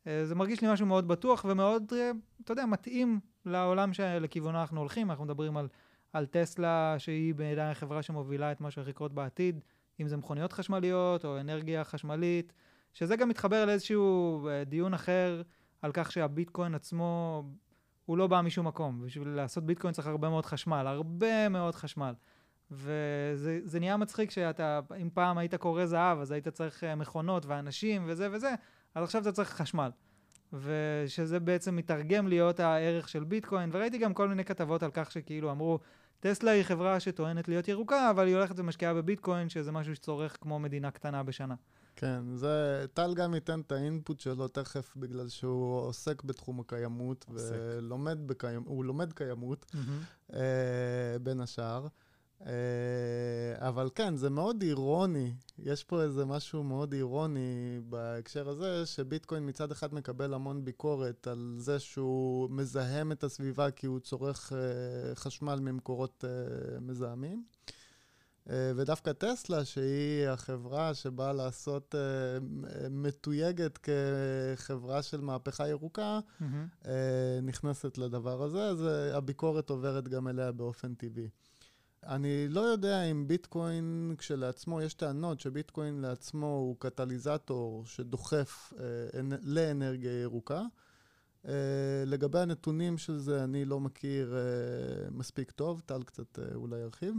[0.09, 2.11] ושזה מרגיש לי משהו מאוד בטוח ומאוד, אה,
[2.45, 5.11] אתה יודע, מתאים לעולם שלכיוונו אנחנו הולכים.
[5.11, 5.69] אנחנו מדברים על,
[6.13, 9.61] על טסלה, שהיא בעיניי החברה שמובילה את מה שהולך לקרות בעתיד,
[10.01, 12.53] אם זה מכוניות חשמליות או אנרגיה חשמלית,
[12.95, 15.43] שזה גם מתחבר לאיזשהו אה, דיון אחר
[15.83, 17.43] על כך שהביטקוין עצמו,
[18.05, 19.03] הוא לא בא משום מקום.
[19.07, 22.15] בשביל לעשות ביטקוין צריך הרבה מאוד חשמל, הרבה מאוד חשמל.
[22.71, 27.47] וזה זה נהיה מצחיק שאתה, אם פעם היית קורא זהב, אז היית צריך אה, מכונות
[27.47, 28.55] ואנשים וזה וזה,
[28.95, 29.91] אז עכשיו אתה צריך חשמל.
[30.53, 35.51] ושזה בעצם מתרגם להיות הערך של ביטקוין, וראיתי גם כל מיני כתבות על כך שכאילו
[35.51, 35.79] אמרו,
[36.21, 40.59] טסלה היא חברה שטוענת להיות ירוקה, אבל היא הולכת ומשקיעה בביטקוין, שזה משהו שצורך כמו
[40.59, 41.55] מדינה קטנה בשנה.
[41.97, 42.87] כן, זה...
[42.95, 47.55] טל גם ייתן את האינפוט שלו תכף, בגלל שהוא עוסק בתחום הקיימות, עוסק.
[47.59, 49.67] ולומד בקיימות, הוא לומד קיימות,
[50.35, 51.87] אה, בין השאר.
[52.47, 59.49] אה, אבל כן, זה מאוד אירוני, יש פה איזה משהו מאוד אירוני בהקשר הזה, שביטקוין
[59.49, 65.15] מצד אחד מקבל המון ביקורת על זה שהוא מזהם את הסביבה כי הוא צורך אה,
[65.15, 67.45] חשמל ממקורות אה, מזהמים.
[68.77, 71.95] ודווקא טסלה, שהיא החברה שבאה לעשות,
[72.91, 76.21] מתויגת כחברה של מהפכה ירוקה.
[76.87, 81.29] אה, נכנסת לדבר הזה, אז הביקורת עוברת גם אליה באופן טבעי.
[82.09, 88.85] אני לא יודע אם ביטקוין כשלעצמו, יש טענות שביטקוין לעצמו הוא קטליזטור שדוחף אה,
[89.21, 90.63] אנ- לאנרגיה ירוקה.
[91.49, 91.53] אה,
[92.07, 97.15] לגבי הנתונים של זה אני לא מכיר אה, מספיק טוב, טל קצת אה, אולי ירחיב.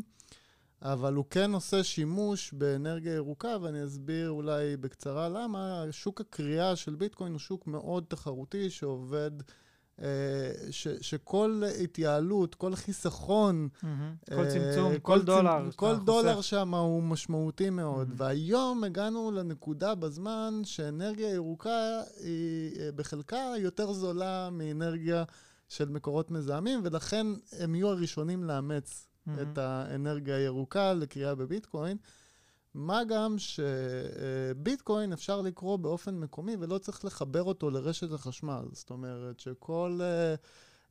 [0.81, 5.83] אבל הוא כן עושה שימוש באנרגיה ירוקה, ואני אסביר אולי בקצרה למה.
[5.91, 9.31] שוק הקריאה של ביטקוין הוא שוק מאוד תחרותי שעובד
[10.71, 14.35] ש, שכל התייעלות, כל חיסכון, mm-hmm.
[14.35, 15.69] כל צמצום, כל, כל דולר.
[15.75, 18.07] כל דולר שם הוא משמעותי מאוד.
[18.09, 18.13] Mm-hmm.
[18.17, 25.23] והיום הגענו לנקודה בזמן שאנרגיה ירוקה היא בחלקה יותר זולה מאנרגיה
[25.69, 27.27] של מקורות מזהמים, ולכן
[27.59, 29.31] הם יהיו הראשונים לאמץ mm-hmm.
[29.41, 31.97] את האנרגיה הירוקה לקריאה בביטקוין.
[32.79, 38.63] מה גם שביטקוין אפשר לקרוא באופן מקומי ולא צריך לחבר אותו לרשת החשמל.
[38.71, 39.99] זאת אומרת שכל...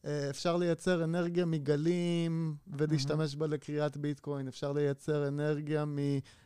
[0.07, 5.85] אפשר לייצר אנרגיה מגלים ולהשתמש בה לקריאת ביטקוין, אפשר לייצר אנרגיה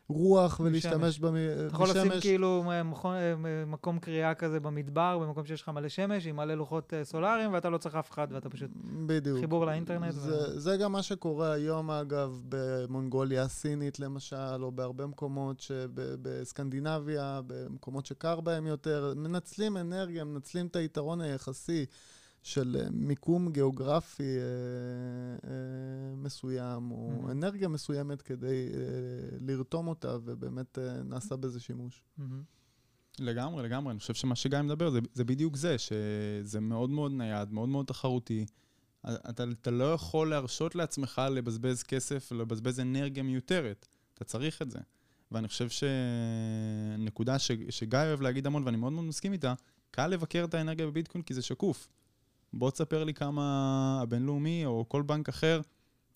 [0.09, 1.39] רוח ולהשתמש בשמש.
[1.67, 3.17] אתה יכול לשים כאילו מכון,
[3.67, 7.71] מקום קריאה כזה במדבר, במקום שיש לך מלא שמש, עם מלא לוחות אה, סולאריים, ואתה
[7.71, 8.71] לא צריך אף אחד, ואתה פשוט...
[9.07, 9.41] בדיוק.
[9.41, 10.13] חיבור לאינטרנט.
[10.13, 10.61] זה, ו...
[10.61, 18.41] זה גם מה שקורה היום, אגב, במונגוליה הסינית, למשל, או בהרבה מקומות בסקנדינביה, במקומות שקר
[18.41, 21.87] בהם יותר, מנצלים אנרגיה, מנצלים את היתרון היחסי.
[22.43, 27.31] של אה, מיקום גיאוגרפי אה, אה, מסוים, או mm-hmm.
[27.31, 32.03] אנרגיה מסוימת כדי אה, לרתום אותה, ובאמת אה, נעשה בזה שימוש.
[32.19, 32.23] Mm-hmm.
[33.19, 33.93] לגמרי, לגמרי.
[33.93, 37.87] אני חושב שמה שגיא מדבר זה, זה בדיוק זה, שזה מאוד מאוד נייד, מאוד מאוד
[37.87, 38.47] תחרותי.
[39.07, 43.89] אתה, אתה לא יכול להרשות לעצמך לבזבז כסף ולבזבז אנרגיה מיותרת.
[44.15, 44.79] אתה צריך את זה.
[45.33, 49.55] ואני חושב שנקודה ש, שגיא אוהב להגיד המון, ואני מאוד מאוד מסכים איתה,
[49.91, 51.89] קל לבקר את האנרגיה בביטקוין כי זה שקוף.
[52.55, 55.61] בוא תספר לי כמה הבינלאומי או כל בנק אחר.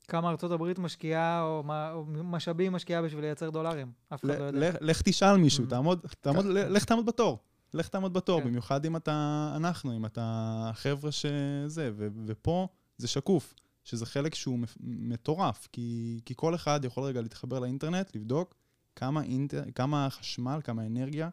[0.09, 3.92] כמה ארצות הברית משקיעה, או, מה, או משאבים משקיעה בשביל לייצר דולרים.
[4.14, 4.72] אף אחד לא יודע.
[4.81, 5.70] לך תשאל מישהו, mm-hmm.
[5.70, 6.72] תעמוד, תעמוד, כן.
[6.72, 7.38] לך תעמוד בתור.
[7.75, 8.46] לך תעמוד בתור, כן.
[8.46, 12.68] במיוחד אם אתה אנחנו, אם אתה חבר'ה שזה, ו, ופה
[12.99, 18.55] זה שקוף, שזה חלק שהוא מטורף, כי, כי כל אחד יכול רגע להתחבר לאינטרנט, לבדוק
[18.96, 21.29] כמה, אינטר, כמה חשמל, כמה אנרגיה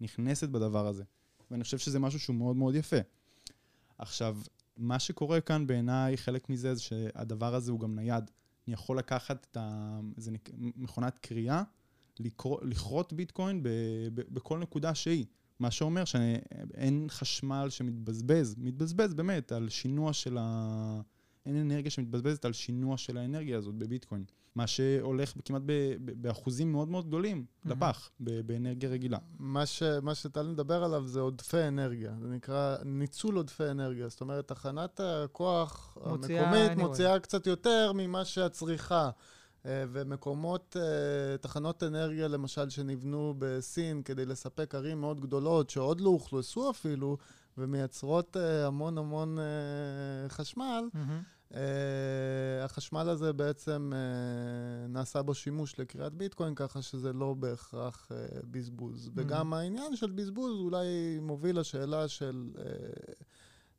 [0.00, 1.04] נכנסת בדבר הזה.
[1.50, 2.96] ואני חושב שזה משהו שהוא מאוד מאוד יפה.
[3.98, 4.38] עכשיו,
[4.76, 8.30] מה שקורה כאן בעיניי, חלק מזה זה שהדבר הזה הוא גם נייד.
[8.66, 10.00] אני יכול לקחת את ה...
[10.16, 10.50] זה נק...
[10.56, 11.62] מכונת קריאה,
[12.20, 13.68] לקרוא, לכרות ביטקוין ב...
[14.14, 14.20] ב...
[14.34, 15.24] בכל נקודה שהיא.
[15.58, 21.00] מה שאומר שאין חשמל שמתבזבז, מתבזבז באמת על שינוע של ה...
[21.46, 24.24] אין אנרגיה שמתבזבזת על שינוע של האנרגיה הזאת בביטקוין.
[24.56, 25.62] מה שהולך כמעט
[26.00, 29.18] באחוזים מאוד מאוד גדולים לפח, באנרגיה רגילה.
[29.38, 34.08] מה, ש, מה שטל מדבר עליו זה עודפי אנרגיה, זה נקרא ניצול עודפי אנרגיה.
[34.08, 36.78] זאת אומרת, תחנת הכוח המקומית anyway.
[36.78, 39.10] מוציאה קצת יותר ממה שהצריכה.
[39.66, 46.10] אה, ומקומות, אה, תחנות אנרגיה למשל שנבנו בסין כדי לספק ערים מאוד גדולות שעוד לא
[46.10, 47.16] אוכלסו אפילו
[47.58, 49.38] ומייצרות אה, המון המון
[50.28, 51.35] חשמל, mm-hmm.
[51.56, 58.46] Uh, החשמל הזה בעצם uh, נעשה בו שימוש לכריית ביטקוין, ככה שזה לא בהכרח uh,
[58.50, 59.06] בזבוז.
[59.06, 59.10] Mm-hmm.
[59.14, 62.50] וגם העניין של בזבוז אולי מוביל לשאלה של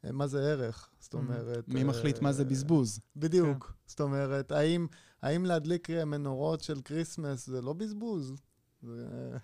[0.03, 0.89] מה זה ערך.
[0.99, 1.67] זאת אומרת...
[1.67, 2.99] מי מחליט מה זה בזבוז?
[3.15, 3.65] בדיוק.
[3.65, 3.73] כן.
[3.85, 4.87] זאת אומרת, האם,
[5.21, 8.33] האם להדליק מנורות של כריסמס זה לא בזבוז?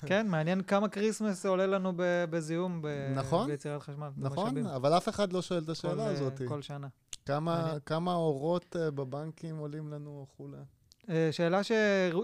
[0.06, 1.94] כן, מעניין כמה כריסמס עולה לנו
[2.30, 4.10] בזיהום נכון, ביצירת חשמל.
[4.18, 6.42] נכון, אבל אף אחד לא שואל את השאלה הזאת.
[6.48, 6.88] כל שנה.
[7.26, 10.58] כמה, כמה אורות uh, בבנקים עולים לנו וכולי?
[11.02, 11.72] Uh, שאלה ש...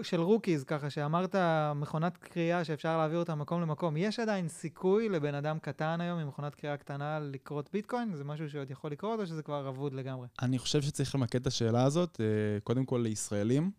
[0.02, 1.34] של rookies, ככה, שאמרת
[1.74, 3.96] מכונת כרייה שאפשר להעביר אותה מקום למקום.
[3.96, 8.14] יש עדיין סיכוי לבן אדם קטן היום עם מכונת כרייה קטנה לכרות ביטקוין?
[8.14, 10.28] זה משהו שעוד יכול לקרות או שזה כבר אבוד לגמרי?
[10.42, 13.70] אני חושב שצריך למקד את השאלה הזאת, uh, קודם כל לישראלים.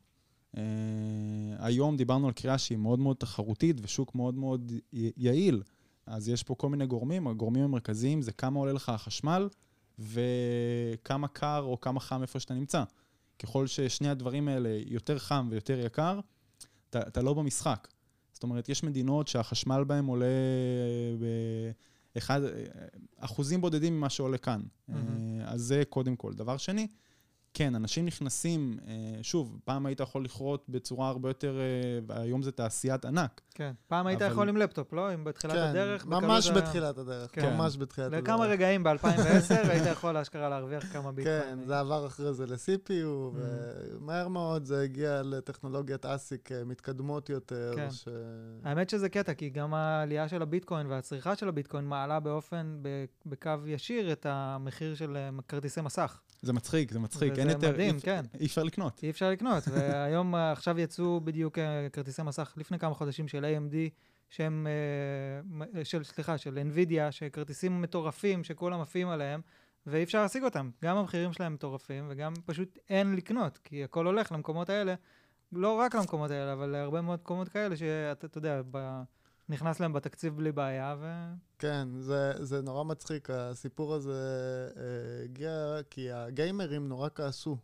[1.60, 5.64] היום דיברנו על קריאה שהיא מאוד מאוד תחרותית ושוק מאוד מאוד יעיל.
[6.06, 9.50] אז יש פה כל מיני גורמים, הגורמים המרכזיים זה כמה עולה לך החשמל,
[10.00, 12.84] וכמה קר או כמה חם איפה שאתה נמצא.
[13.40, 16.20] ככל ששני הדברים האלה יותר חם ויותר יקר,
[16.90, 17.88] אתה, אתה לא במשחק.
[18.34, 20.26] זאת אומרת, יש מדינות שהחשמל בהן עולה
[22.16, 22.42] באחד,
[23.18, 24.62] אחוזים בודדים ממה שעולה כאן.
[24.62, 24.94] Mm-hmm.
[25.46, 26.34] אז זה קודם כל.
[26.34, 26.88] דבר שני,
[27.54, 32.52] כן, אנשים נכנסים, אה, שוב, פעם היית יכול לכרות בצורה הרבה יותר, אה, והיום זה
[32.52, 33.42] תעשיית ענק.
[33.56, 34.32] כן, פעם היית אבל...
[34.32, 35.14] יכול עם לפטופ, לא?
[35.14, 36.06] אם בתחילת כן, הדרך.
[36.06, 37.54] ממש בתחילת הדרך, כן.
[37.54, 38.24] ממש בתחילת הדרך.
[38.24, 41.42] לכמה רגעים ב-2010 היית יכול אשכרה להרוויח כמה ביטקוין.
[41.42, 43.38] כן, זה עבר אחרי זה ל-CPU, mm.
[44.00, 47.74] ומהר מאוד זה הגיע לטכנולוגיית אסיק אה, מתקדמות יותר.
[47.76, 47.92] כן.
[47.92, 48.08] ש...
[48.64, 52.82] האמת שזה קטע, כי גם העלייה של הביטקוין והצריכה של הביטקוין מעלה באופן,
[53.26, 56.22] בקו ישיר, את המחיר של כרטיסי מסך.
[56.42, 57.40] זה מצחיק, זה מצחיק.
[57.40, 58.22] אין יותר, מדהים, אי, כן.
[58.40, 59.04] אי אפשר לקנות.
[59.04, 63.46] אי אפשר לקנות, והיום, אה, עכשיו יצאו בדיוק אה, כרטיסי מסך לפני כמה חודשים של
[63.46, 63.76] AMD,
[64.30, 64.68] שהם,
[65.76, 69.42] אה, של, סליחה, של NVIDIA, שכרטיסים מטורפים שכולם עפים עליהם,
[69.86, 70.70] ואי אפשר להשיג אותם.
[70.84, 74.96] גם המחירים שלהם מטורפים, וגם פשוט אין לקנות, כי הכל הולך למקומות האלה,
[75.52, 78.62] לא רק למקומות האלה, אבל להרבה מאוד מקומות כאלה, שאתה יודע,
[79.52, 81.06] נכנס להם בתקציב בלי בעיה, ו...
[81.60, 83.30] כן, זה, זה נורא מצחיק.
[83.30, 84.12] הסיפור הזה
[84.78, 87.58] אה, הגיע כי הגיימרים נורא כעסו.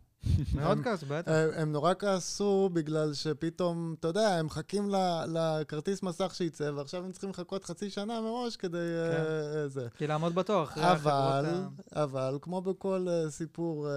[0.54, 1.32] מאוד כעס, בטח.
[1.56, 4.90] הם, נורא כעסו בגלל שפתאום, אתה יודע, הם מחכים
[5.26, 9.22] לכרטיס מסך שייצא, ועכשיו הם צריכים לחכות חצי שנה מראש כדי כן.
[9.56, 9.86] אה, זה.
[9.98, 13.88] כי לעמוד בתור אחרי אבל, החברות אבל, כמו בכל uh, סיפור,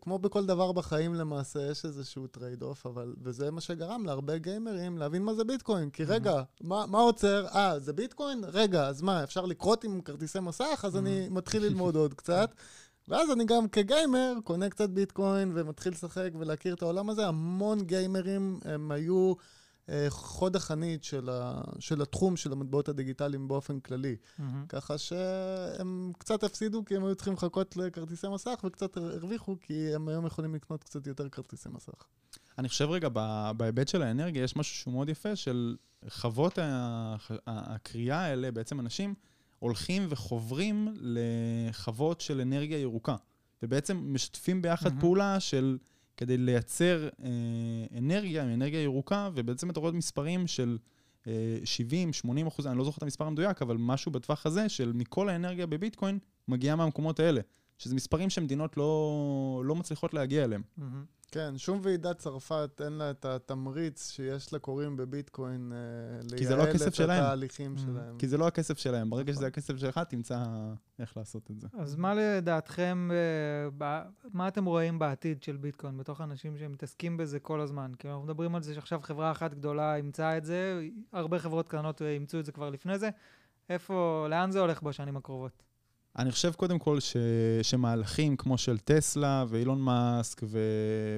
[0.00, 4.98] כמו בכל דבר בחיים למעשה, יש איזשהו trade off, אבל, וזה מה שגרם להרבה גיימרים
[4.98, 5.90] להבין מה זה ביטקוין.
[5.90, 7.46] כי רגע, מה, מה עוצר?
[7.54, 8.44] אה, זה ביטקוין?
[8.52, 10.84] רגע, אז מה, אפשר לכרות עם כרטיסי מסך?
[10.84, 12.50] אז אני מתחיל ללמוד עוד קצת.
[13.08, 17.26] ואז אני גם כגיימר קונה קצת ביטקוין ומתחיל לשחק ולהכיר את העולם הזה.
[17.26, 19.34] המון גיימרים הם היו
[19.88, 24.16] אה, חוד החנית של, ה, של התחום של המטבעות הדיגיטליים באופן כללי.
[24.38, 24.66] מהמם.
[24.68, 30.08] ככה שהם קצת הפסידו כי הם היו צריכים לחכות לכרטיסי מסך וקצת הרוויחו כי הם
[30.08, 32.06] היום יכולים לקנות קצת יותר כרטיסי מסך.
[32.58, 33.08] אני חושב רגע,
[33.56, 35.76] בהיבט של האנרגיה, יש משהו שהוא מאוד יפה של
[36.08, 36.58] חוות
[37.46, 39.14] הקריאה האלה, בעצם אנשים
[39.58, 43.16] הולכים וחוברים לחוות של אנרגיה ירוקה,
[43.62, 45.00] ובעצם משתפים ביחד מהמם.
[45.00, 45.78] פעולה של,
[46.16, 50.78] כדי לייצר אה, אנרגיה, אנרגיה ירוקה, ובעצם אתה רואה מספרים של
[51.26, 54.92] אה, 70, 80 אחוז, אני לא זוכר את המספר המדויק, אבל משהו בטווח הזה, של
[54.94, 57.40] מכל האנרגיה בביטקוין, מגיעה מהמקומות האלה.
[57.78, 60.62] שזה מספרים שמדינות לא, לא מצליחות להגיע אליהם.
[60.76, 61.04] מהמם.
[61.30, 65.78] כן, שום ועידת צרפת אין לה את התמריץ שיש לקוראים בביטקוין אה,
[66.22, 67.22] לא לייעל את שלהם.
[67.22, 68.18] התהליכים Mm, שלהם.
[68.18, 69.10] כי זה לא הכסף שלהם.
[69.10, 69.34] ברגע נכון.
[69.34, 70.44] שזה הכסף שלך, תמצא
[70.98, 71.68] איך לעשות את זה.
[71.78, 73.08] אז מה לדעתכם,
[73.80, 73.98] אה,
[74.32, 77.92] מה אתם רואים בעתיד של ביטקוין בתוך אנשים שמתעסקים בזה כל הזמן?
[77.98, 80.80] כי אנחנו מדברים על זה שעכשיו חברה אחת גדולה אימצה את זה,
[81.12, 83.10] הרבה חברות קטנות אה, אימצו את זה כבר לפני זה.
[83.68, 85.62] איפה, לאן זה הולך בשנים הקרובות?
[86.18, 87.16] אני חושב קודם כל ש...
[87.62, 90.58] שמהלכים כמו של טסלה ואילון מאסק ו...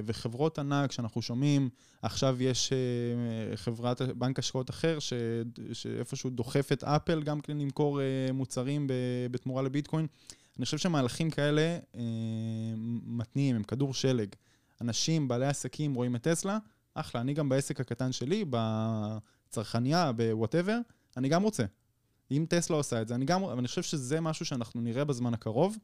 [0.05, 1.69] וחברות ענק שאנחנו שומעים,
[2.01, 5.13] עכשיו יש אה, חברת בנק השקעות אחר ש...
[5.73, 8.87] שאיפשהו דוחף את אפל גם כן למכור אה, מוצרים.
[9.31, 10.07] בתמורה לביטקוין.
[10.57, 12.01] אני חושב שמהלכים כאלה אה,
[13.05, 14.29] מתניעים, הם כדור שלג.
[14.81, 16.57] אנשים, בעלי עסקים, רואים את טסלה,
[16.93, 20.77] אחלה, אני גם בעסק הקטן שלי, בצרכניה, בוואטאבר,
[21.17, 21.63] אני גם רוצה.
[22.31, 25.33] אם טסלה עושה את זה, אני גם, אבל אני חושב שזה משהו שאנחנו נראה בזמן
[25.33, 25.77] הקרוב.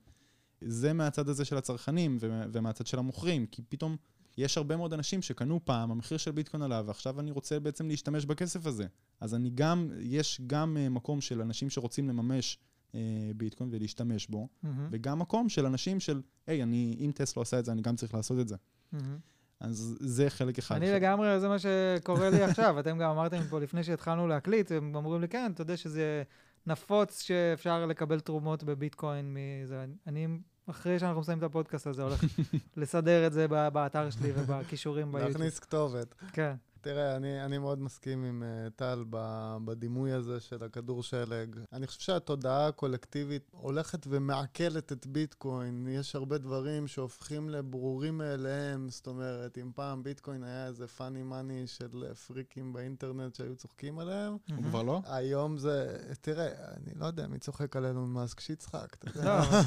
[0.61, 3.95] זה מהצד הזה של הצרכנים ומהצד של המוכרים, כי פתאום
[4.37, 8.25] יש הרבה מאוד אנשים שקנו פעם, המחיר של ביטקוין עלה, ועכשיו אני רוצה בעצם להשתמש
[8.25, 8.85] בכסף הזה.
[9.19, 12.57] אז אני גם, יש גם uh, מקום של אנשים שרוצים לממש
[12.91, 12.95] uh,
[13.37, 17.65] ביטקוין ולהשתמש בו, מהמם, וגם מקום של אנשים של, היי, אני, אם טסלה עושה את
[17.65, 18.55] זה, אני גם צריך לעשות את זה.
[18.91, 19.17] מהמם.
[19.59, 20.75] אז זה חלק אחד.
[20.75, 22.75] אני לגמרי, זה מה שקורה לי עכשיו.
[22.79, 26.23] אתם גם אמרתם פה לפני שהתחלנו להקליט, הם אמרו לי, כן, אתה יודע שזה
[26.67, 29.85] נפוץ שאפשר לקבל תרומות בביטקוין מזה.
[30.07, 30.27] אני,
[30.69, 32.23] אחרי שאנחנו מסיימים את הפודקאסט הזה, הולך
[32.77, 35.31] לסדר את זה באתר שלי ובכישורים ביוטיוב.
[35.31, 36.15] להכניס כתובת.
[36.33, 36.53] כן.
[36.85, 41.55] תראה, אני, אני מאוד מסכים עם uh, טל ב- בדימוי הזה של הכדור שלג.
[41.73, 45.87] אני חושב שהתודעה הקולקטיבית הולכת ומעכלת את ביטקוין.
[45.89, 48.89] יש הרבה דברים שהופכים לברורים מאליהם.
[48.89, 53.99] זאת אומרת, אם פעם ביטקוין היה איזה פאני מאני של אה, פריקים באינטרנט שהיו צוחקים
[53.99, 55.01] עליהם, הוא כבר לא?
[55.05, 59.23] היום זה, תראה, אני לא יודע מי צוחק על אילון מאסק, שיצחק, אתה יודע.
[59.25, 59.59] לא,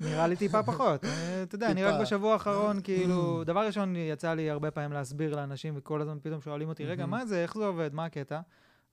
[0.00, 1.04] נראה לי טיפה פחות.
[1.04, 2.00] אה, אתה יודע, אני רק.
[2.00, 6.65] בשבוע האחרון, כאילו, דבר ראשון, יצא לי הרבה פעמים להסביר לאנשים, וכל הזמן פתאום שואלים
[6.68, 7.06] אותי, רגע.
[7.06, 8.40] מה זה, איך זה עובד, מה הקטע?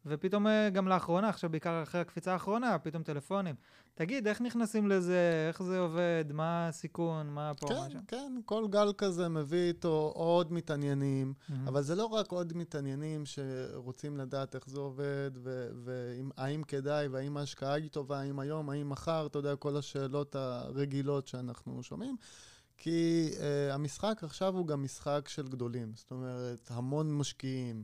[0.06, 3.56] ופתאום אה, גם לאחרונה, עכשיו בעיקר אחרי הקפיצה האחרונה, פתאום טלפונים.
[3.96, 8.00] תגיד, איך נכנסים לזה, איך זה עובד, מה הסיכון, מה פה, מה כן, שם?
[8.08, 11.34] כן, כל גל כזה מביא איתו עוד מתעניינים.
[11.50, 11.68] מהמם.
[11.68, 15.32] אבל זה לא רק עוד מתעניינים שרוצים לדעת איך זה עובד,
[15.84, 21.28] והאם כדאי, והאם ההשקעה היא טובה, האם היום, האם מחר, אתה יודע, כל השאלות הרגילות
[21.28, 22.16] שאנחנו שומעים.
[22.84, 25.92] כי uh, המשחק עכשיו הוא גם משחק של גדולים.
[25.96, 27.84] זאת אומרת, המון משקיעים,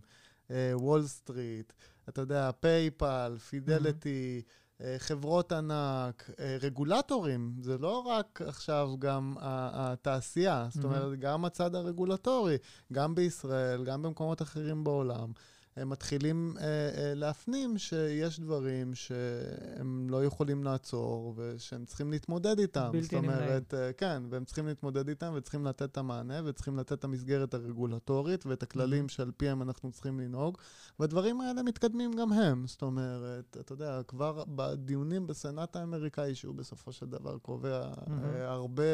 [0.74, 1.74] וול סטריט,
[2.10, 4.42] אתה יודע, פייפל, פידליטי,
[4.82, 10.96] אה, חברות ענק, אה, רגולטורים, זה לא רק עכשיו גם התעשייה, זאת מהמם.
[10.96, 12.58] אומרת, גם הצד הרגולטורי,
[12.94, 15.32] גם בישראל, גם במקומות אחרים בעולם.
[15.80, 22.90] הם מתחילים אה, אה, להפנים שיש דברים שהם לא יכולים לעצור ושהם צריכים להתמודד איתם.
[22.92, 23.40] בלתי זאת אומרת,
[23.74, 23.88] נמנעים.
[23.88, 28.46] אה, כן, והם צריכים להתמודד איתם וצריכים לתת את המענה וצריכים לתת את המסגרת הרגולטורית
[28.46, 29.10] ואת הכללים Mhm.
[29.12, 30.58] שעל פיהם אנחנו צריכים לנהוג.
[31.00, 32.68] והדברים האלה מתקדמים גם הם.
[32.68, 38.10] זאת אומרת, אתה יודע, כבר בדיונים בסנאט האמריקאי, שהוא בסופו של דבר קובע Mhm.
[38.24, 38.90] אה, הרבה אה,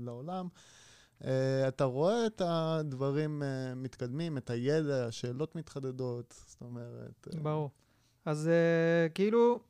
[0.00, 0.83] לעולם, אה,
[1.68, 7.28] אתה רואה את הדברים אה, מתקדמים, את הידע, השאלות מתחדדות, זאת אומרת...
[7.34, 7.70] אה, ברור.
[8.24, 9.60] אז uh, כאילו,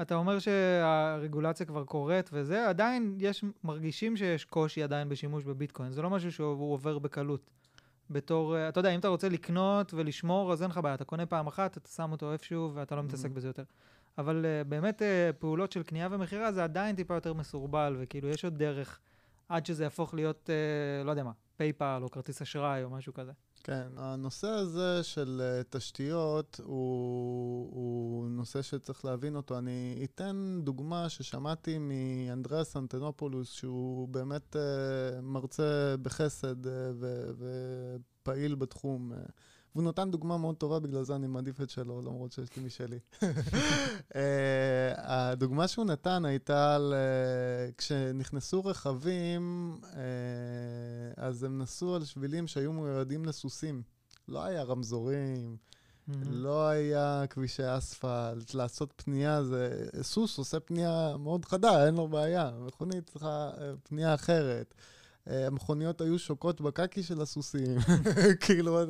[0.00, 5.92] אתה אומר שהרגולציה כבר קורית וזה, עדיין יש, מרגישים שיש קושי עדיין בשימוש בביטקוין.
[5.92, 7.50] זה לא משהו שהוא עובר בקלות.
[8.10, 11.26] בתור, אה, אתה יודע, אם אתה רוצה לקנות ולשמור, אז אין לך בעיה, אתה קונה
[11.26, 13.34] פעם אחת, אתה שם אותו איפשהו ואתה לא מתעסק Mhm.
[13.34, 13.64] בזה יותר.
[14.18, 15.04] אבל uh, באמת uh,
[15.38, 19.00] פעולות של קנייה ומכירה זה עדיין טיפה יותר מסורבל, וכאילו יש עוד דרך
[19.50, 23.32] עד שזה יהפוך להיות, uh, לא יודע מה, פייפל או כרטיס אשראי או משהו כזה.
[23.64, 29.58] כן, הנושא הזה של uh, תשתיות הוא, הוא נושא שצריך להבין אותו.
[29.58, 39.12] אני אתן דוגמה ששמעתי מאנדריאס אנטונופולוס, שהוא באמת uh, מרצה בחסד ו- ופעיל בתחום.
[39.12, 39.30] Uh,
[39.74, 42.98] והוא נתן דוגמה מאוד טובה, בגלל זה אני מעדיף את שלו, למרות שיש לי משלי.
[44.16, 46.94] אה, הדוגמה שהוא נתן הייתה על...
[46.94, 50.00] אה, כשנכנסו רכבים, אה,
[51.16, 53.82] אז הם נסעו על שבילים שהיו מיועדים לסוסים.
[54.28, 55.56] לא היה רמזורים.
[56.30, 59.88] לא היה כבישי אספלט, לעשות פנייה זה...
[60.02, 62.50] סוס עושה פנייה מאוד חדה, אין לו בעיה.
[62.66, 63.50] מכונית צריכה
[63.82, 64.74] פנייה אחרת.
[65.30, 67.76] אה, המכוניות היו שוקעות בקקי של הסוסים.
[68.44, 68.80] כאילו,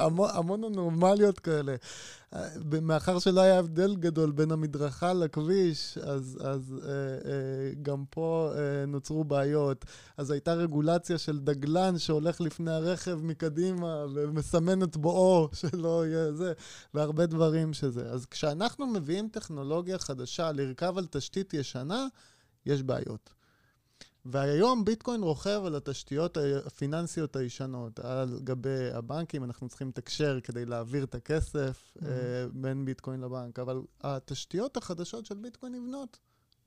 [0.00, 1.76] המון, המון אנורמליות כאלה.
[2.34, 2.48] אה,
[2.82, 8.52] מאחר שלא היה הבדל גדול בין המדרכה לכביש, אז, אז אה, גם פה
[8.86, 9.84] נוצרו בעיות.
[10.16, 16.52] אז הייתה רגולציה של דגלן שהולך לפני הרכב מקדימה ומסמן את בואו שלא יהיה זה,
[16.94, 18.10] והרבה דברים שזה.
[18.10, 22.06] אז כשאנחנו מביאים טכנולוגיה חדשה לרכב על תשתית ישנה,
[22.66, 23.39] יש בעיות.
[24.24, 31.04] והיום ביטקוין רוכב על התשתיות הפיננסיות הישנות, על גבי הבנקים, אנחנו צריכים לתקשר כדי להעביר
[31.04, 32.06] את הכסף Mhm.
[32.06, 32.10] אה,
[32.52, 36.18] בין ביטקוין לבנק, אבל התשתיות החדשות של ביטקוין נבנות,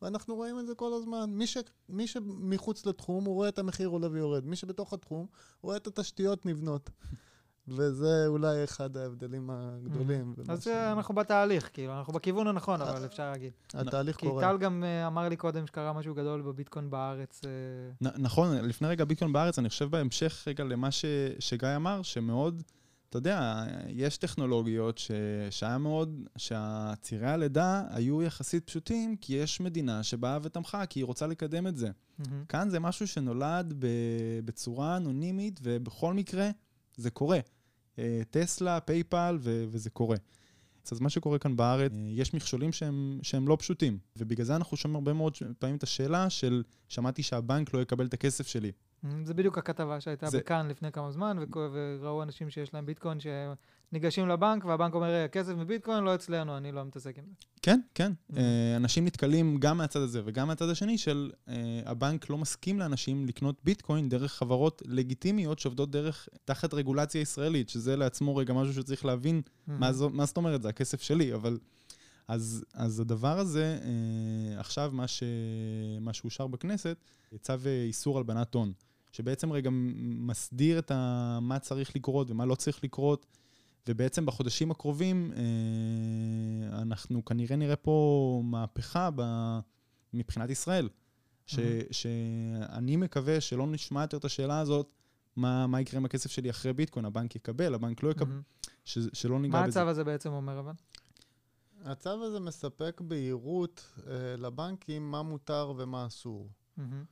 [0.02, 1.30] ואנחנו רואים את זה כל הזמן.
[1.30, 1.58] מי, ש,
[1.90, 4.46] מי שמחוץ לתחום, הוא רואה את המחיר עולה ויורד.
[4.46, 5.28] מי שבתוך התחום,
[5.62, 6.90] רואה את התשתיות נבנות.
[7.68, 10.36] וזה אולי אחד ההבדלים הגדולים.
[10.38, 13.52] במה אז אה, אנחנו בתהליך, כאילו, אנחנו בכיוון הנכון, אבל אפשר להגיד.
[13.74, 14.42] התהליך כי קורה.
[14.42, 17.42] טל גם אה, אמר לי קודם שקרה משהו גדול בביטקוין בארץ.
[17.46, 20.90] אה, נכון, לפני רגע ביטקוין בארץ, אני חושב בהמשך רגע למה
[21.40, 22.64] שגיא אמר, שמאוד,
[23.10, 25.02] אתה יודע, יש טכנולוגיות
[25.50, 31.28] שהיה מאוד, שהצירי הלידה היו יחסית פשוטים, כי יש מדינה שבאה ותמכה, כי היא רוצה
[31.28, 31.90] לקדם את זה.
[32.20, 32.46] מהמם.
[32.46, 33.74] כאן זה משהו שנולד
[34.46, 36.50] בצורה אנונימית, ובכל מקרה
[36.96, 37.40] זה קורה.
[38.00, 40.18] אה, טסלה, פייפל, ו, וזה קורה.
[40.92, 44.78] אז מה שקורה כאן בארץ, אה, יש מכשולים שהם, שהם לא פשוטים, ובגלל זה אנחנו
[44.78, 48.72] שומעים הרבה מאוד פעמים את השאלה של, שמעתי שהבנק לא יקבל את הכסף שלי.
[49.24, 51.38] זה בדיוק הכתבה שהייתה זה- בכאן לפני כמה זמן,
[51.72, 53.20] וראו אנשים שיש להם ביטקוין
[53.90, 57.34] שניגשים לבנק, והבנק אומר, "אה, כסף מביטקוין לא אצלנו, אני לא מתעסק עם זה.
[57.62, 58.12] כן, כן.
[58.12, 58.38] Mhm.
[58.38, 63.26] אה, אנשים נתקלים גם מהצד הזה וגם מהצד השני של אה, הבנק לא מסכים לאנשים
[63.26, 69.06] לקנות ביטקוין דרך חברות לגיטימיות שעובדות דרך, תחת רגולציה ישראלית, שזה לעצמו רגע משהו שצריך
[69.06, 70.62] להבין מה, זו, מה זאת אומרת?
[70.62, 71.58] זה הכסף שלי, אבל...
[72.28, 75.24] אז, אז הדבר הזה, אה, עכשיו מה, ש,
[76.02, 76.98] מה שאושר בכנסת,
[77.42, 78.74] צו אה, איסור הלבנת הון,
[79.12, 79.70] שבעצם רגע
[80.04, 83.26] מסדיר את ה, מה צריך לקרות ומה לא צריך לקרות,
[83.88, 89.22] ובעצם בחודשים הקרובים אה, אנחנו כנראה נראה פה מהפכה ב,
[90.14, 90.90] מבחינת ישראל.
[91.46, 91.82] ש, מהמם.
[91.92, 94.96] שאני מקווה שלא נשמע יותר את השאלה הזאת,
[95.36, 98.42] מה, מה יקרה עם הכסף שלי אחרי ביטקוין, הבנק יקבל, הבנק לא יקבל, מהמם.
[98.86, 99.82] ש, שלא ניגע מה בזה.
[99.82, 100.74] הצו הזה בעצם אומר אבל?
[101.86, 106.50] הצו הזה מספק בהירות אה, לבנקים מה מותר ומה אסור.
[106.78, 107.04] מהמם.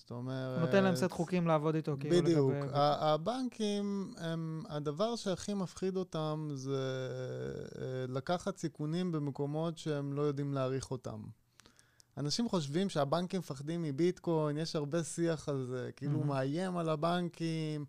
[0.00, 0.60] זאת אומרת...
[0.60, 2.52] נותן להם סט חוקים לעבוד איתו, כאילו בדיוק.
[2.52, 2.68] לגבי...
[2.72, 7.08] ה- הבנקים, הם, הדבר שהכי מפחיד אותם זה
[7.78, 11.20] אה, לקחת סיכונים במקומות שהם לא יודעים להעריך אותם.
[12.18, 16.28] אנשים חושבים שהבנקים מפחדים מביטקוין, יש הרבה שיח על זה, כאילו מהמם.
[16.28, 17.84] מאיים על הבנקים.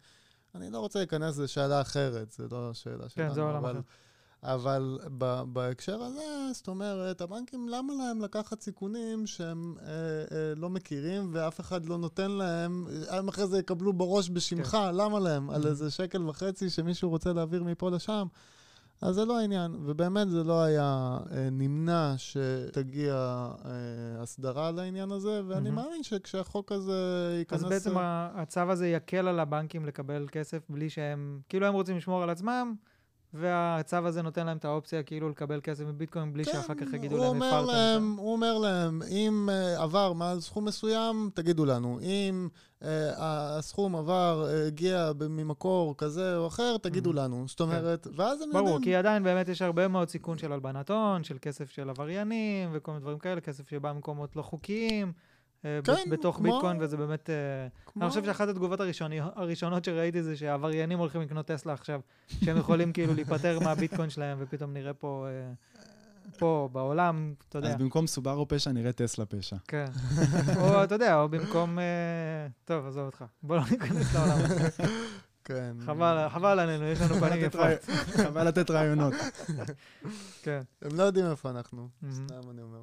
[0.55, 3.27] אני לא רוצה להיכנס לשאלה אחרת, זו לא השאלה שלנו.
[3.29, 3.79] כן, זה עולם אבל- אחר.
[4.43, 6.21] אבל ב- בהקשר הזה,
[6.53, 11.97] זאת אומרת, הבנקים, למה להם לקחת סיכונים שהם אה, אה, לא מכירים ואף אחד לא
[11.97, 14.95] נותן להם, אה, הם אחרי זה יקבלו בראש בשמך, כן.
[14.95, 15.49] למה להם?
[15.49, 15.67] על Mhm.
[15.67, 18.27] איזה שקל וחצי שמישהו רוצה להעביר מפה לשם?
[19.01, 23.13] אז זה לא העניין, ובאמת זה לא היה אה, נמנע שתגיע
[23.65, 23.71] אה,
[24.21, 25.73] הסדרה על העניין הזה, ואני Mhm.
[25.73, 26.93] מאמין שכשהחוק הזה
[27.39, 27.63] ייכנס...
[27.63, 31.97] אז בעצם ה- הצו הזה יקל על הבנקים לקבל כסף בלי שהם, כאילו הם רוצים
[31.97, 32.73] לשמור על עצמם,
[33.33, 37.21] והצו הזה נותן להם את האופציה כאילו לקבל כסף מביטקוין בלי שאחר כך יגידו כן,
[37.21, 37.67] להם, הפרתם.
[37.67, 41.99] להם, הוא אומר להם, אם uh, עבר מעל סכום מסוים, תגידו לנו.
[42.01, 42.47] אם
[42.79, 42.83] uh,
[43.17, 47.15] הסכום עבר, uh, הגיע ממקור כזה או אחר, תגידו Mhm.
[47.15, 47.43] לנו.
[47.47, 48.83] זאת אומרת, ואז הם ברור, יודעים.
[48.83, 52.91] כי עדיין באמת יש הרבה מאוד סיכון של הלבנת הון, של כסף של עבריינים וכל
[52.91, 55.11] מיני דברים כאלה, כסף שבא ממקומות לא חוקיים,
[55.61, 57.29] כן, בתוך כמו- ביטקוין, וזה באמת...
[57.29, 57.35] אה,
[57.85, 62.57] כמו- אני חושב שאחת התגובות הראשוני, הראשונות שראיתי זה שהעבריינים הולכים לקנות טסלה עכשיו, שהם
[62.57, 65.51] יכולים כאילו להיפטר מהביטקוין שלהם, ופתאום נראה פה, אה,
[66.39, 67.69] פה בעולם, אתה יודע.
[67.69, 69.55] אז במקום סובארו פשע, נראה טסלה פשע.
[69.67, 69.85] כן.
[70.59, 71.79] או, אתה יודע, או במקום...
[71.79, 71.83] אה,
[72.65, 73.23] טוב, עזוב אותך.
[73.43, 74.37] בוא לא ניכנס לעולם.
[75.43, 75.75] כן.
[75.85, 77.61] חבל חבל עלינו, יש לנו פנים יפות.
[78.17, 79.13] חבל לתת רעיונות.
[80.43, 80.61] כן.
[80.81, 81.87] הם לא יודעים איפה אנחנו.
[82.11, 82.79] סתם אני אומר.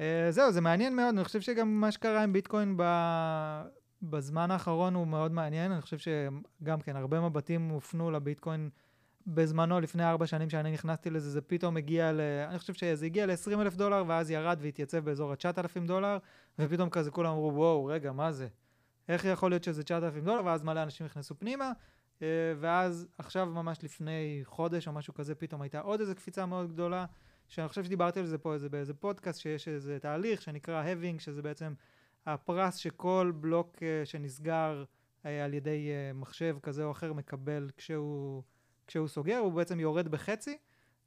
[0.00, 2.82] אה, זהו, זה מעניין מאוד, אני חושב שגם מה שקרה עם ביטקוין ב...
[4.02, 8.70] בזמן האחרון הוא מאוד מעניין, אני חושב שגם כן, הרבה מבטים הופנו לביטקוין
[9.26, 12.20] בזמנו, לפני ארבע שנים שאני נכנסתי לזה, זה פתאום הגיע ל...
[12.48, 16.18] אני חושב שזה הגיע ל-20 אלף דולר, ואז ירד והתייצב באזור ה-9,000 דולר,
[16.58, 18.48] ופתאום כזה כולם אמרו, וואו, רגע, מה זה?
[19.08, 20.44] איך יכול להיות שזה 9,000 דולר?
[20.44, 21.72] ואז מלא אנשים נכנסו פנימה,
[22.22, 22.26] אה,
[22.60, 27.04] ואז עכשיו, ממש לפני חודש או משהו כזה, פתאום הייתה עוד איזו קפיצה מאוד גדולה,
[27.48, 31.42] שאני חושב שדיברתי על זה פה איזה, באיזה פודקאסט, שיש איזה תהליך שנקרא having, שזה
[31.42, 31.74] בעצם
[32.26, 34.84] הפרס שכל בלוק אה, שנסגר
[35.26, 38.42] אה, על ידי אה, מחשב כזה או אחר מקבל כשהוא,
[38.86, 40.56] כשהוא סוגר, הוא בעצם יורד בחצי.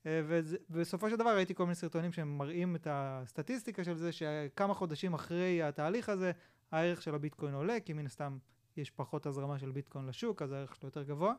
[0.06, 5.14] וזה- ובסופו של דבר ראיתי כל מיני סרטונים שמראים את הסטטיסטיקה של זה, שכמה חודשים
[5.14, 6.32] אחרי התהליך הזה,
[6.72, 8.38] הערך של הביטקוין עולה, כי מן הסתם
[8.78, 11.34] יש פחות הזרמה של ביטקוין לשוק, אז הערך שלו יותר גבוה.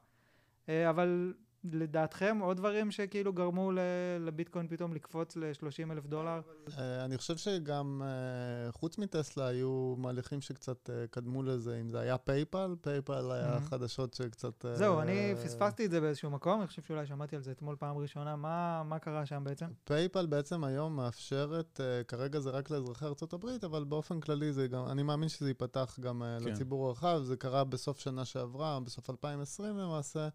[0.69, 1.35] אבל
[1.65, 3.79] לדעתכם, עוד דברים שכאילו גרמו ל-
[4.21, 6.41] לביטקוין פתאום לקפוץ ל-30 אלף דולר?
[6.79, 12.01] אה, אני חושב שגם אה, חוץ מטסלה היו מהלכים שקצת אה, קדמו לזה, אם זה
[12.01, 13.61] היה פייפל, פייפל היה.
[13.61, 14.65] חדשות שקצת...
[14.75, 17.99] זהו, אני פספסתי את זה באיזשהו מקום, אני חושב שאולי שמעתי על זה אתמול פעם
[17.99, 19.67] ראשונה, מה, מה קרה שם בעצם?
[19.85, 25.03] פייפל בעצם היום מאפשרת, כרגע זה רק לאזרחי ארה"ב, אבל באופן כללי זה גם, אני
[25.03, 26.49] מאמין שזה ייפתח גם כן.
[26.49, 27.21] לציבור הרחב.
[27.23, 30.29] זה קרה בסוף שנה שעברה, בסוף 2020 למעשה,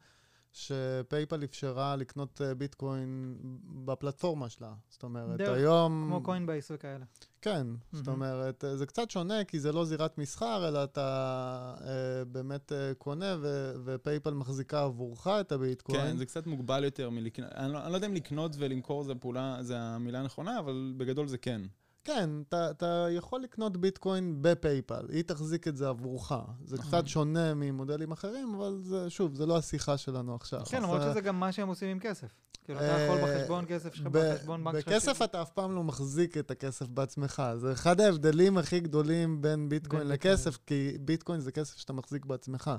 [0.55, 3.37] שפייפל אפשרה לקנות uh, ביטקוין
[3.85, 4.73] בפלטפורמה שלה.
[4.89, 6.05] זאת אומרת, דרך, היום...
[6.07, 7.05] כמו קוינבייס וכאלה.
[7.41, 8.21] כן, זאת מהמם.
[8.21, 11.81] אומרת, אה, זה קצת שונה, כי זה לא זירת מסחר, אלא אתה uh,
[12.27, 16.01] באמת uh, קונה, ו- ופייפל מחזיקה עבורך את הביטקוין.
[16.01, 19.15] כן, זה קצת מוגבל יותר מלקנות, אני לא, אני לא יודע אם לקנות ולמכור זה
[19.15, 21.61] פעולה, זה המילה הנכונה, אבל בגדול זה כן.
[22.05, 26.31] כן, אתה, אתה יכול לקנות ביטקוין בפייפל, היא תחזיק את זה עבורך.
[26.65, 26.87] זה נכון.
[26.87, 30.61] קצת שונה ממודלים אחרים, אבל זה, שוב, זה לא השיחה שלנו עכשיו.
[30.65, 32.27] כן, למרות שזה גם מה שהם עושים עם כסף.
[32.65, 34.87] כאילו, אתה אה, יכול בחשבון כסף שלך, בחשבון בנק שלך.
[34.87, 37.43] בכסף אתה אף פעם לא מחזיק את הכסף בעצמך.
[37.57, 42.71] זה אחד ההבדלים הכי גדולים בין ביטקוין לכסף, כי ביטקוין זה כסף שאתה מחזיק בעצמך.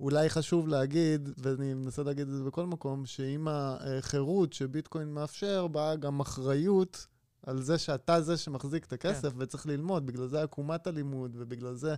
[0.00, 5.96] אולי חשוב להגיד, ואני מנסה להגיד את זה בכל מקום, שעם החירות שביטקוין מאפשר, באה
[5.96, 7.06] גם אחריות
[7.46, 9.36] על זה שאתה זה שמחזיק את הכסף כן.
[9.38, 10.06] וצריך ללמוד.
[10.06, 11.94] בגלל זה עקומת הלימוד, ובגלל זה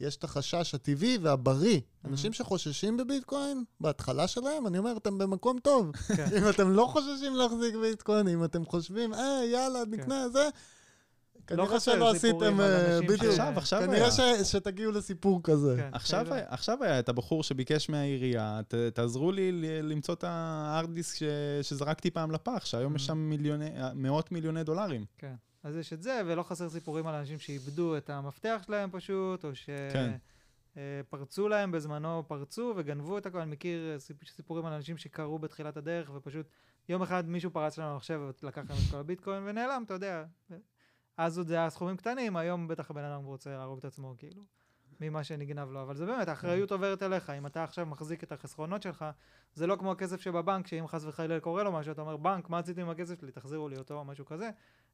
[0.00, 1.80] יש את החשש הטבעי והבריא.
[2.04, 5.92] אנשים שחוששים בביטקוין, בהתחלה שלהם, אני אומר, אתם במקום טוב.
[6.16, 6.26] כן.
[6.38, 10.48] אם אתם לא חוששים להחזיק ביטקוין, אם אתם חושבים, אה, יאללה, נקנה זה,
[11.46, 13.22] כנראה חסר שלא עשיתם, אה, בדיוק.
[13.24, 14.10] עכשיו, עכשיו כנראה היה.
[14.44, 15.74] ש- שתגיעו לסיפור כזה.
[15.78, 20.24] כן, עכשיו, היה- עכשיו היה את הבחור שביקש מהעירייה, ת, תעזרו לי ל- למצוא את
[20.26, 21.22] הארד דיסק ש,
[21.62, 23.06] שזרקתי פעם לפח, שהיום יש Mhm.
[23.06, 25.04] שם מיליוני, מאות מיליוני דולרים.
[25.18, 25.34] כן.
[25.62, 29.50] אז יש את זה, ולא חסר סיפורים על אנשים שאיבדו את המפתח שלהם פשוט, או
[29.92, 30.12] כן.
[30.76, 33.38] שפרצו להם בזמנו, פרצו וגנבו את הכל.
[33.40, 36.46] אני מכיר אה, סיפ- סיפורים על אנשים שקרו בתחילת הדרך, ופשוט
[36.88, 40.24] יום אחד מישהו פרץ להם למחשב ולקח להם את כל הביטקוין ונעלם, אתה יודע.
[41.16, 44.42] אז עוד זה היה סכומים קטנים, היום בטח הבן אדם רוצה להרוג את עצמו, כאילו,
[45.00, 45.82] ממה שנגנב לו.
[45.82, 47.30] אבל זה באמת, האחריות עוברת אליך.
[47.30, 49.04] אם אתה עכשיו מחזיק את החסכונות שלך,
[49.54, 52.58] זה לא כמו הכסף שבבנק, שאם חס וחלילה קורה לו משהו, אתה אומר, בנק, מה
[52.58, 53.32] עשיתם עם הכסף שלי?
[53.32, 54.50] תחזירו לי אותו, או משהו כזה.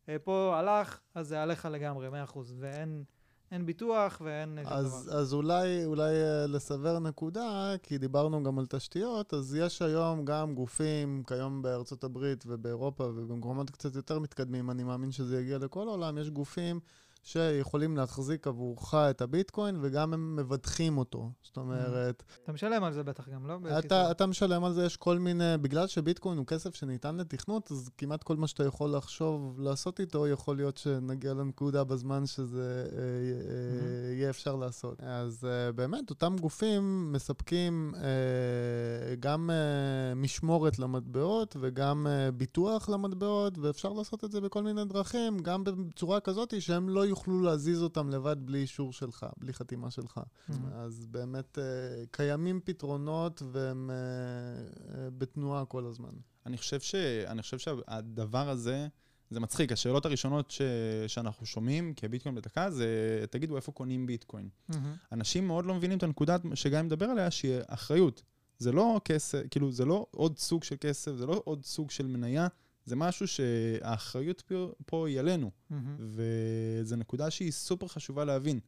[0.08, 2.38] אה, פה הלך, אז זה עליך לגמרי, 100%.
[2.58, 3.04] ואין
[3.52, 5.18] אין ביטוח ואין שום אז, דבר.
[5.18, 10.54] אז אולי, אולי אה, לסבר נקודה, כי דיברנו גם על תשתיות, אז יש היום גם
[10.54, 16.18] גופים, כיום בארצות הברית ובאירופה ובמקומות קצת יותר מתקדמים, אני מאמין שזה יגיע לכל העולם,
[16.18, 16.80] יש גופים
[17.22, 21.30] שיכולים להחזיק עבורך את הביטקוין וגם הם מבטחים אותו.
[21.42, 23.58] זאת אומרת, אתה משלם על זה בטח גם, לא?
[23.78, 24.10] אתה.
[24.10, 28.22] אתה משלם על זה, יש כל מיני, בגלל שביטקוין הוא כסף שניתן לתכנות, אז כמעט
[28.22, 34.12] כל מה שאתה יכול לחשוב לעשות איתו, יכול להיות שנגיע לנקודה בזמן שזה אה, אה,
[34.12, 35.00] יהיה אפשר לעשות.
[35.00, 43.58] אז אה, באמת, אותם גופים מספקים אה, גם אה, משמורת למטבעות וגם אה, ביטוח למטבעות,
[43.58, 48.10] ואפשר לעשות את זה בכל מיני דרכים, גם בצורה כזאת שהם לא יוכלו להזיז אותם
[48.10, 50.20] לבד בלי אישור שלך, בלי חתימה שלך.
[50.48, 50.72] מהמם.
[50.72, 51.64] אז באמת אה,
[52.10, 56.10] קיימים פתרונות והם אה, אה, בתנועה כל הזמן.
[56.46, 56.94] אני חושב, ש...
[57.26, 58.88] אני חושב שהדבר הזה,
[59.30, 59.72] זה מצחיק.
[59.72, 60.62] השאלות הראשונות ש...
[61.06, 62.86] שאנחנו שומעים כביטקוין בדקה זה,
[63.30, 64.48] תגידו, איפה קונים ביטקוין?
[64.68, 64.94] מהמם.
[65.12, 68.22] אנשים מאוד לא מבינים את הנקודה שגיא מדבר עליה, שהיא אחריות.
[68.58, 72.06] זה לא כסף, כאילו, זה לא עוד סוג של כסף, זה לא עוד סוג של
[72.06, 72.48] מניה,
[72.84, 74.42] זה משהו שהאחריות
[74.86, 75.50] פה, היא עלינו.
[75.70, 75.96] מהמם.
[75.98, 78.60] וזו נקודה שהיא סופר חשובה להבין.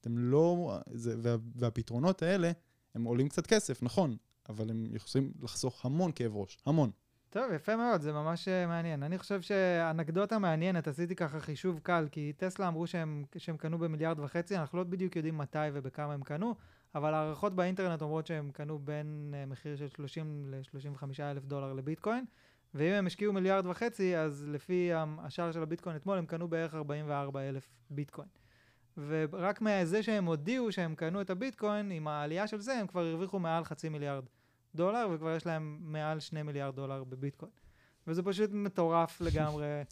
[0.00, 0.78] אתם לא...
[0.90, 2.52] זה, וה, והפתרונות האלה,
[2.94, 4.16] הם עולים קצת כסף, נכון,
[4.48, 6.90] אבל הם יכולים לחסוך המון כאב ראש, המון.
[7.30, 9.02] טוב, יפה מאוד, זה ממש אה, מעניין.
[9.02, 14.18] אני חושב שאנקדוטה מעניינת, עשיתי ככה חישוב קל, כי טסלה אמרו שהם, שהם קנו במיליארד
[14.18, 16.54] וחצי, אנחנו לא בדיוק יודעים מתי ובכמה הם קנו,
[16.94, 22.24] אבל הערכות באינטרנט אומרות שהם קנו בין uh, מחיר של 30 ל-35 אלף דולר לביטקוין,
[22.74, 27.40] ואם הם השקיעו מיליארד וחצי, אז לפי השער של הביטקוין אתמול, הם קנו בערך 44
[27.40, 28.28] אלף ביטקוין.
[28.96, 33.38] ורק מזה שהם הודיעו שהם קנו את הביטקוין, עם העלייה של זה, הם כבר הרוויחו
[33.38, 34.24] מעל חצי מיליארד
[34.74, 37.52] דולר, וכבר יש להם מעל שני מיליארד דולר בביטקוין.
[38.06, 39.82] וזה פשוט מטורף לגמרי.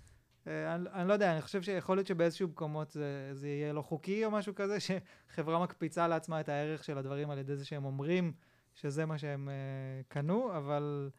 [0.46, 3.82] אה, אני, אני לא יודע, אני חושב שיכול להיות שבאיזשהו מקומות זה, זה יהיה לא
[3.82, 7.84] חוקי או משהו כזה, שחברה מקפיצה לעצמה את הערך של הדברים על ידי זה שהם
[7.84, 8.32] אומרים
[8.74, 11.10] שזה מה שהם uh, קנו, אבל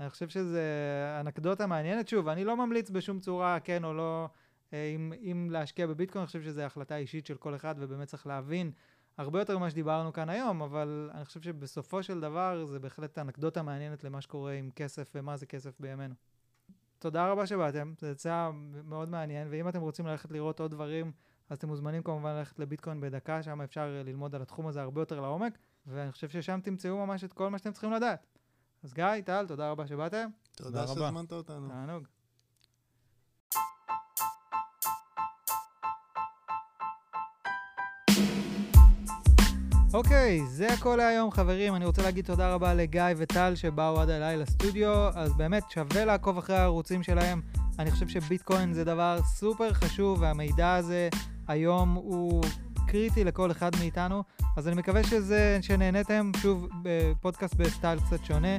[0.00, 0.62] אני חושב שזה
[1.20, 2.08] אנקדוטה מעניינת.
[2.08, 4.28] שוב, אני לא ממליץ בשום צורה כן או לא
[4.70, 8.26] uh, אם, אם להשקיע בביטקוין, אני חושב שזו החלטה אישית של כל אחד, ובאמת צריך
[8.26, 8.72] להבין
[9.18, 13.62] הרבה יותר ממה שדיברנו כאן היום, אבל אני חושב שבסופו של דבר זה בהחלט אנקדוטה
[13.62, 16.14] מעניינת למה שקורה עם כסף ומה זה כסף בימינו.
[16.98, 18.50] תודה רבה שבאתם, זה יצא
[18.84, 21.12] מאוד מעניין, ואם אתם רוצים ללכת לראות עוד דברים,
[21.50, 25.20] אז אתם מוזמנים כמובן ללכת לביטקוין בדקה, שם אפשר ללמוד על התחום הזה הרבה יותר
[25.20, 28.26] לעומק, ואני חושב ששם תמצאו ממש את כל מה שאתם צריכים לדעת.
[28.84, 30.28] אז גיא, טל, תודה רבה שבאתם.
[30.56, 31.68] תודה שהזמנת אותנו.
[31.68, 32.04] תענוג.
[39.94, 44.36] אוקיי, זה הכל להיום חברים, אני רוצה להגיד תודה רבה לגיא וטל שבאו עד אליי
[44.36, 47.42] לסטודיו, אז באמת שווה לעקוב אחרי הערוצים שלהם.
[47.78, 51.08] אני חושב שביטקוין זה דבר סופר חשוב והמידע הזה
[51.48, 52.42] היום הוא
[52.86, 54.22] קריטי לכל אחד מאיתנו,
[54.56, 58.56] אז אני מקווה שזה, שנהניתם, שוב, בפודקאסט בסטייל קצת שונה,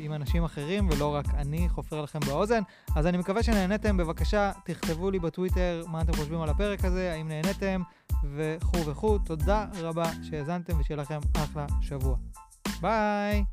[0.00, 2.62] עם אנשים אחרים, ולא רק אני חופר לכם באוזן.
[2.96, 7.28] אז אני מקווה שנהניתם, בבקשה, תכתבו לי בטוויטר מה אתם חושבים על הפרק הזה, האם
[7.28, 7.82] נהניתם,
[8.36, 9.18] וכו' וכו'.
[9.18, 12.16] תודה רבה שהאזנתם, ושיהיה לכם אחלה שבוע.
[12.80, 13.44] ביי!